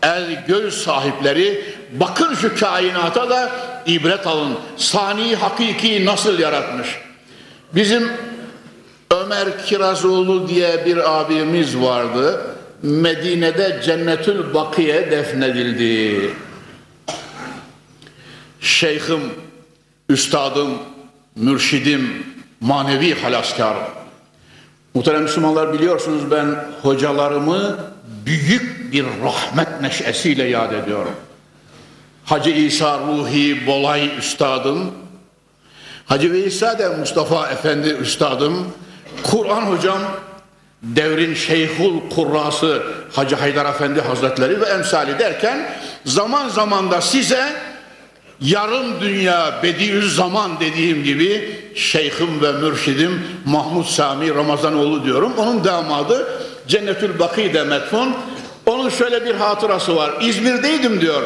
[0.03, 3.51] El göz sahipleri bakın şu kainata da
[3.87, 4.59] ibret alın.
[4.77, 6.89] Sani hakiki nasıl yaratmış?
[7.75, 8.11] Bizim
[9.11, 12.47] Ömer Kirazoğlu diye bir abimiz vardı.
[12.83, 16.31] Medine'de Cennetül Bakiye defnedildi.
[18.61, 19.21] Şeyhim,
[20.09, 20.71] üstadım,
[21.37, 22.27] mürşidim,
[22.61, 23.83] manevi halaskarım.
[24.95, 27.79] Muhterem Müslümanlar biliyorsunuz ben hocalarımı
[28.27, 31.15] büyük bir rahmet neşesiyle yad ediyorum.
[32.25, 34.91] Hacı İsa Ruhi Bolay Üstadım,
[36.07, 38.67] Hacı İsa de Mustafa Efendi Üstadım,
[39.23, 40.01] Kur'an hocam,
[40.83, 47.53] devrin şeyhul kurrası Hacı Haydar Efendi Hazretleri ve emsali derken zaman zaman da size
[48.41, 55.33] yarım dünya Bediüzzaman dediğim gibi şeyhim ve mürşidim Mahmud Sami Ramazanoğlu diyorum.
[55.37, 58.15] Onun damadı Cennetül Baki'de metfun.
[58.67, 60.11] Onun şöyle bir hatırası var.
[60.21, 61.23] İzmir'deydim diyor.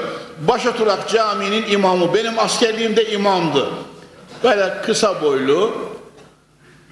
[0.48, 2.14] Başoturak Camii'nin imamı.
[2.14, 3.68] Benim askerliğimde imamdı.
[4.44, 5.74] Böyle kısa boylu,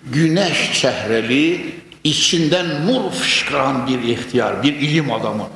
[0.05, 1.75] güneş çehreli,
[2.05, 5.47] içinden nur fışkıran bir ihtiyar, bir ilim adamı.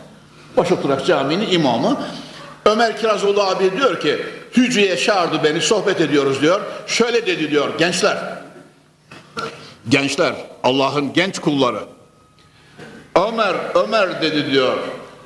[0.57, 2.01] Başoturak Camii'nin imamı.
[2.65, 4.19] Ömer Kirazoğlu abi diyor ki
[4.57, 6.61] hücreye çağırdı beni sohbet ediyoruz diyor.
[6.87, 8.19] Şöyle dedi diyor gençler.
[9.89, 11.81] Gençler Allah'ın genç kulları.
[13.17, 14.79] Ömer Ömer dedi diyor.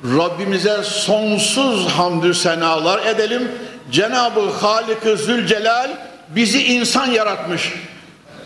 [0.03, 3.51] Rabbimize sonsuz hamdü senalar edelim.
[3.91, 5.91] Cenab-ı Halik-ı Zülcelal
[6.29, 7.73] bizi insan yaratmış.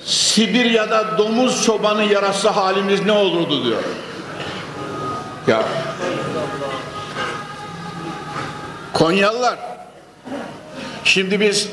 [0.06, 3.84] Sibirya'da domuz çobanı yaratsa halimiz ne olurdu diyor.
[5.48, 5.64] Ya
[8.94, 9.60] Konyalılar
[11.04, 11.70] şimdi biz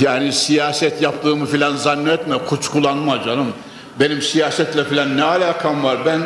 [0.00, 3.52] yani siyaset yaptığımı filan zannetme kuşkulanma canım
[4.00, 6.20] benim siyasetle filan ne alakam var ben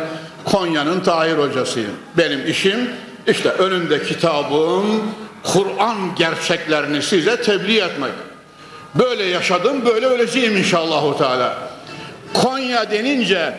[0.51, 1.93] Konya'nın Tahir hocasıyım.
[2.17, 2.91] Benim işim
[3.27, 8.13] işte önümde kitabım Kur'an gerçeklerini size tebliğ etmek.
[8.95, 11.59] Böyle yaşadım böyle öleceğim inşallah Teala.
[12.35, 13.55] Konya denince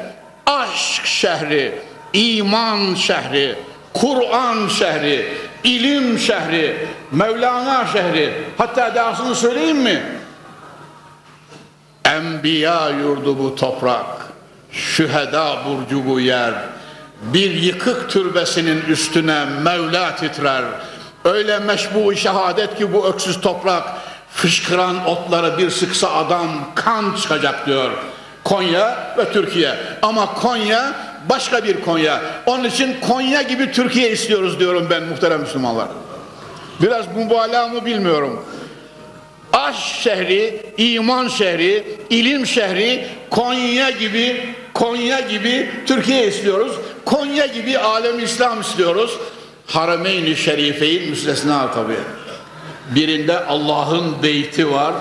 [0.45, 1.81] aşk şehri
[2.13, 3.55] iman şehri
[3.93, 5.33] Kur'an şehri,
[5.63, 10.03] ilim şehri, Mevlana şehri, hatta dahasını söyleyeyim mi?
[12.05, 14.05] Enbiya yurdu bu toprak,
[14.71, 16.53] şüheda burcu bu yer,
[17.21, 20.63] bir yıkık türbesinin üstüne Mevla titrer.
[21.25, 23.83] Öyle meşbu şehadet ki bu öksüz toprak,
[24.31, 27.91] fışkıran otları bir sıksa adam kan çıkacak diyor.
[28.43, 29.75] Konya ve Türkiye.
[30.01, 30.93] Ama Konya
[31.29, 32.21] başka bir Konya.
[32.45, 35.87] Onun için Konya gibi Türkiye istiyoruz diyorum ben muhterem Müslümanlar.
[36.81, 38.45] Biraz mübalağa mı bilmiyorum.
[39.53, 46.71] Aş şehri, iman şehri, ilim şehri Konya gibi Konya gibi Türkiye istiyoruz.
[47.05, 49.17] Konya gibi alem İslam istiyoruz.
[49.67, 51.99] Harameyn-i Şerife'in müstesna tabii.
[52.95, 54.93] Birinde Allah'ın beyti var.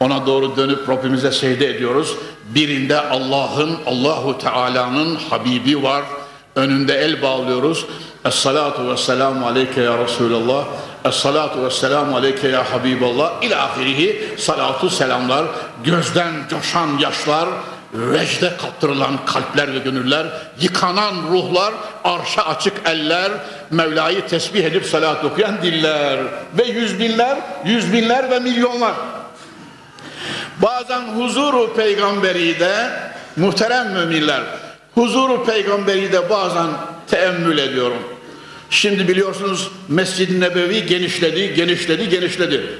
[0.00, 2.16] Ona doğru dönüp Rabbimize secde ediyoruz.
[2.54, 6.02] Birinde Allah'ın, Allahu Teala'nın Habibi var.
[6.56, 7.86] Önünde el bağlıyoruz.
[8.24, 10.64] Es-salatu ve selamu aleyke ya Resulallah.
[11.04, 13.42] Es-salatu ve selamu aleyke ya Habiballah.
[13.42, 15.44] İlâ ahirihi salatu selamlar.
[15.84, 17.48] Gözden coşan yaşlar,
[17.94, 20.26] vecde kaptırılan kalpler ve gönüller,
[20.60, 21.74] yıkanan ruhlar,
[22.04, 23.32] arşa açık eller,
[23.70, 26.18] Mevla'yı tesbih edip salat okuyan diller
[26.58, 28.94] ve yüz binler, yüz binler ve milyonlar.
[30.62, 32.90] Bazen huzuru peygamberi de
[33.36, 34.42] muhterem müminler,
[34.94, 36.66] huzuru peygamberi de bazen
[37.06, 38.02] teemmül ediyorum.
[38.70, 42.78] Şimdi biliyorsunuz Mescid-i Nebevi genişledi, genişledi, genişledi.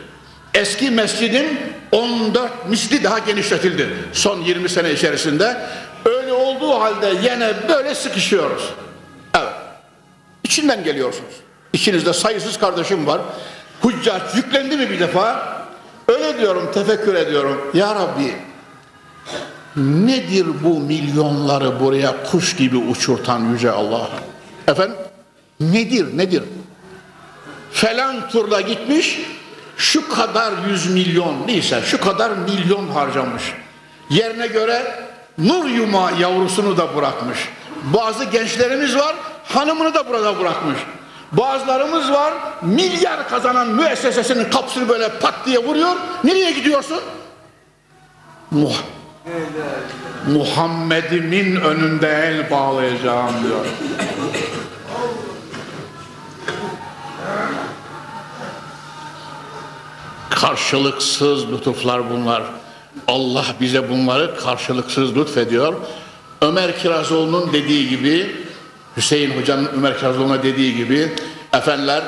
[0.55, 1.61] Eski mescidin
[1.93, 5.57] 14 misli daha genişletildi son 20 sene içerisinde.
[6.05, 8.71] Öyle olduğu halde yine böyle sıkışıyoruz.
[9.35, 9.53] Evet.
[10.45, 11.33] İçinden geliyorsunuz.
[11.73, 13.21] İçinizde sayısız kardeşim var.
[13.85, 15.55] Hüccat yüklendi mi bir defa?
[16.09, 17.71] Öyle diyorum, tefekkür ediyorum.
[17.75, 18.35] Ya Rabbi
[19.77, 24.09] nedir bu milyonları buraya kuş gibi uçurtan yüce Allah?
[24.69, 24.97] Efendim?
[25.61, 26.43] Nedir, nedir?
[27.73, 29.21] Falan turla gitmiş,
[29.77, 33.43] şu kadar yüz milyon neyse şu kadar milyon harcamış.
[34.11, 35.07] Yerine göre
[35.39, 37.39] nur yuma yavrusunu da bırakmış.
[37.83, 39.15] Bazı gençlerimiz var
[39.45, 40.79] hanımını da burada bırakmış.
[41.33, 45.97] Bazılarımız var milyar kazanan müessesesinin kapısını böyle pat diye vuruyor.
[46.25, 47.01] Nereye gidiyorsun?
[48.51, 48.75] Muh
[50.33, 53.67] Muhammed'imin önünde el bağlayacağım diyor.
[60.35, 62.43] Karşılıksız lütuflar bunlar.
[63.09, 65.75] Allah bize bunları karşılıksız lütfediyor.
[66.43, 68.37] Ömer Kirazoğlu'nun dediği gibi,
[68.97, 71.13] Hüseyin Hoca'nın Ömer Kirazoğlu'na dediği gibi,
[71.53, 72.03] efendiler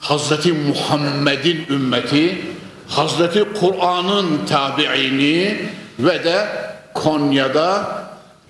[0.00, 2.42] Hazreti Muhammed'in ümmeti,
[2.88, 6.46] Hazreti Kur'an'ın tabiini ve de
[6.94, 7.98] Konya'da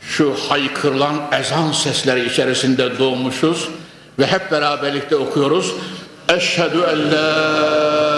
[0.00, 3.68] şu haykırılan ezan sesleri içerisinde doğmuşuz
[4.18, 5.72] ve hep beraberlikte okuyoruz.
[6.28, 8.13] Eşhedü en la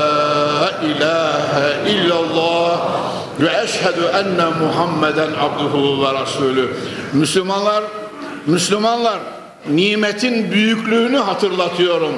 [0.85, 2.81] ilahe illallah
[3.41, 6.69] ve eşhedü enne Muhammeden abduhu ve rasulü.
[7.13, 7.85] Müslümanlar,
[8.47, 9.19] Müslümanlar
[9.69, 12.15] nimetin büyüklüğünü hatırlatıyorum.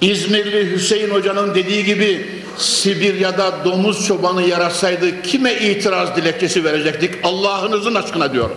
[0.00, 7.14] İzmirli Hüseyin Hoca'nın dediği gibi Sibirya'da domuz çobanı yaratsaydı kime itiraz dilekçesi verecektik?
[7.22, 8.56] Allah'ınızın aşkına diyorum.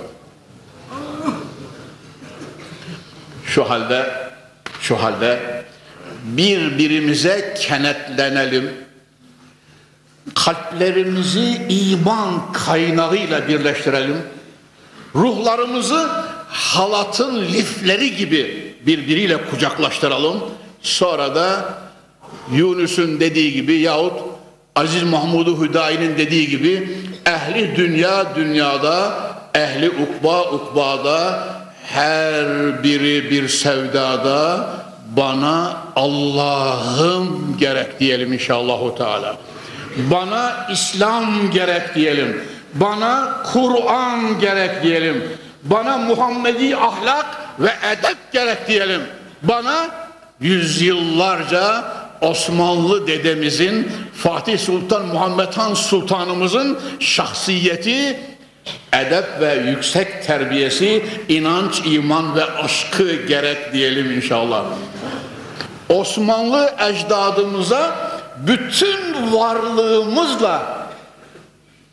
[3.46, 4.06] Şu halde
[4.82, 5.40] şu halde
[6.24, 8.72] birbirimize kenetlenelim.
[10.36, 14.18] Kalplerimizi iman kaynağıyla birleştirelim.
[15.16, 16.10] Ruhlarımızı
[16.48, 20.40] halatın lifleri gibi birbiriyle kucaklaştıralım.
[20.82, 21.74] Sonra da
[22.52, 24.14] Yunus'un dediği gibi yahut
[24.76, 29.14] Aziz Mahmud-u Hüdayi'nin dediği gibi ehli dünya dünyada,
[29.56, 31.48] ehli ukba ukbada,
[31.84, 34.70] her biri bir sevdada
[35.18, 39.38] bana Allah'ım gerek diyelim inşallahu teala.
[39.98, 42.44] Bana İslam gerek diyelim.
[42.74, 45.24] Bana Kur'an gerek diyelim.
[45.64, 47.26] Bana Muhammedi ahlak
[47.60, 49.02] ve edep gerek diyelim.
[49.44, 49.88] Bana
[50.40, 51.84] yüzyıllarca
[52.22, 58.20] Osmanlı dedemizin Fatih Sultan Muhammed Han Sultanımızın şahsiyeti
[58.94, 64.66] edep ve yüksek terbiyesi, inanç, iman ve aşkı gerek diyelim inşallah.
[65.90, 68.12] Osmanlı ecdadımıza
[68.48, 70.80] bütün varlığımızla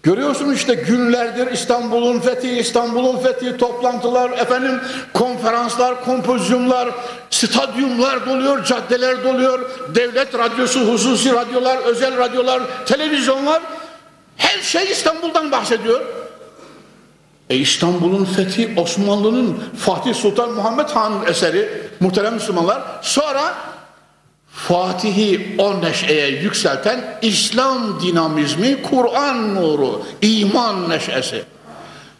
[0.06, 4.80] Görüyorsunuz işte günlerdir İstanbul'un fethi, İstanbul'un fethi, toplantılar, efendim
[5.14, 6.88] konferanslar, kompozisyonlar,
[7.30, 13.62] stadyumlar doluyor, caddeler doluyor, devlet radyosu, hususi radyolar, özel radyolar, televizyonlar,
[14.36, 16.00] her şey İstanbul'dan bahsediyor.
[17.50, 22.82] E İstanbul'un fethi Osmanlı'nın Fatih Sultan Muhammed Han'ın eseri muhterem Müslümanlar.
[23.02, 23.54] Sonra
[24.56, 31.42] Fatih'i o neşeye yükselten İslam dinamizmi, Kur'an nuru, iman neşesi.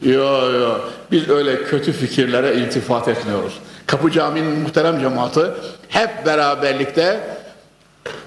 [0.03, 0.78] Yo yo
[1.11, 3.53] biz öyle kötü fikirlere iltifat etmiyoruz.
[3.87, 5.41] Kapı Camii'nin muhterem cemaati
[5.89, 7.20] hep beraberlikte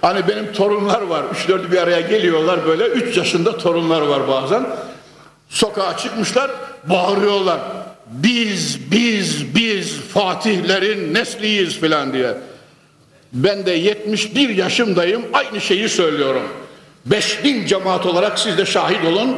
[0.01, 1.23] hani benim torunlar var.
[1.33, 2.85] Üç dördü bir araya geliyorlar böyle.
[2.85, 4.67] Üç yaşında torunlar var bazen.
[5.49, 6.51] Sokağa çıkmışlar
[6.83, 7.59] bağırıyorlar.
[8.07, 12.33] Biz biz biz Fatihlerin nesliyiz filan diye.
[13.33, 16.43] Ben de 71 yaşımdayım aynı şeyi söylüyorum.
[17.05, 19.35] 5000 cemaat olarak siz de şahit olun.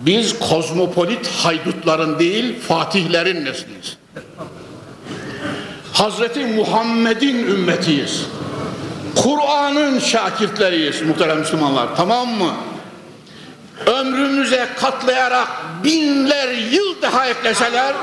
[0.00, 3.96] Biz kozmopolit haydutların değil, fatihlerin nesliyiz.
[5.92, 8.26] Hazreti Muhammed'in ümmetiyiz.
[9.14, 11.96] Kur'an'ın şakirtleriyiz muhterem Müslümanlar.
[11.96, 12.52] Tamam mı?
[13.86, 15.48] Ömrümüze katlayarak
[15.84, 17.94] binler yıl daha ekleseler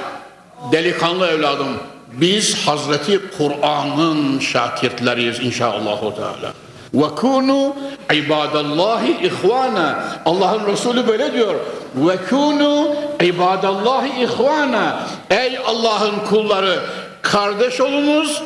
[0.71, 1.77] delikanlı evladım
[2.13, 6.53] biz Hazreti Kur'an'ın şakirtleriyiz inşallah Teala.
[6.93, 7.75] Ve kunu
[8.13, 10.03] ibadallahi ihvana.
[10.25, 11.55] Allah'ın Resulü böyle diyor.
[11.95, 15.07] Ve kunu ibadallahi ihvana.
[15.29, 16.79] Ey Allah'ın kulları
[17.21, 18.43] kardeş olunuz,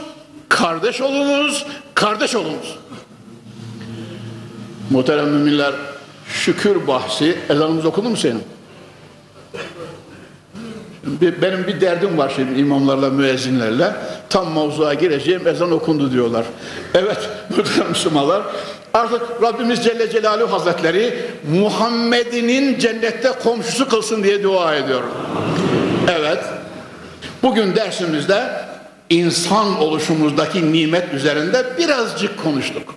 [0.49, 2.75] kardeş olunuz, kardeş olunuz.
[4.89, 5.73] Muhterem müminler
[6.27, 8.43] şükür bahsi ezanımız okundu mu senin?
[11.41, 13.91] Benim bir derdim var şimdi imamlarla, müezzinlerle.
[14.29, 16.45] Tam mavzuğa gireceğim, ezan okundu diyorlar.
[16.93, 18.43] Evet, muhterem Müslümanlar.
[18.93, 21.19] Artık Rabbimiz Celle Celaluhu Hazretleri
[21.59, 25.09] Muhammed'inin cennette komşusu kılsın diye dua ediyorum.
[26.09, 26.39] Evet,
[27.43, 28.43] bugün dersimizde
[29.09, 32.95] insan oluşumuzdaki nimet üzerinde birazcık konuştuk.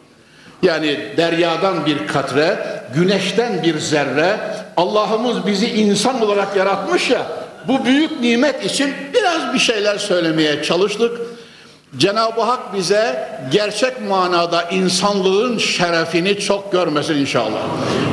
[0.62, 2.58] Yani deryadan bir katre,
[2.94, 4.36] güneşten bir zerre,
[4.76, 7.26] Allah'ımız bizi insan olarak yaratmış ya,
[7.68, 11.20] bu büyük nimet için biraz bir şeyler söylemeye çalıştık.
[11.96, 17.60] Cenab-ı Hak bize gerçek manada insanlığın şerefini çok görmesin inşallah.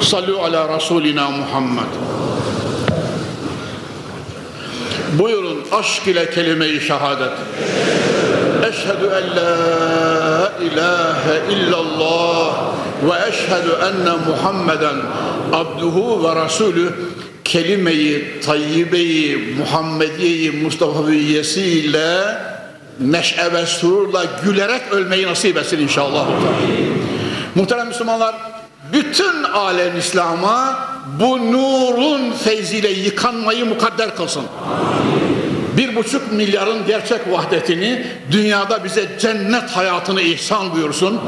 [0.01, 1.91] Sallu ala Resulina Muhammed.
[5.19, 7.31] Buyurun aşk ile kelime-i şehadet.
[8.69, 12.55] Eşhedü en la ilahe illallah
[13.03, 14.95] ve eşhedü enne Muhammeden
[15.53, 16.93] abduhu ve rasulü
[17.45, 22.37] kelime-i tayyibeyi Muhammediyeyi Mustafa'yesiyle
[22.99, 26.27] neşe ve sururla gülerek ölmeyi nasip etsin inşallah.
[27.55, 28.35] Muhterem Müslümanlar
[28.93, 30.87] bütün alem İslam'a
[31.19, 34.43] bu nurun feyziyle yıkanmayı mukadder kılsın.
[35.77, 41.19] Bir buçuk milyarın gerçek vahdetini dünyada bize cennet hayatını ihsan buyursun.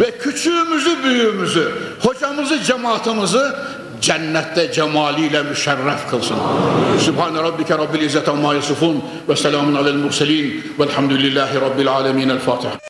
[0.00, 3.38] Ve küçüğümüzü büyüğümüzü, hocamızı cemaatimizi
[4.02, 6.36] cennette cemaliyle müşerref kılsın.
[6.98, 12.28] Sübhane rabbike rabbil izzete amma yasifun ve selamun alel murselin velhamdülillahi rabbil alemin.
[12.28, 12.82] El Fatiha.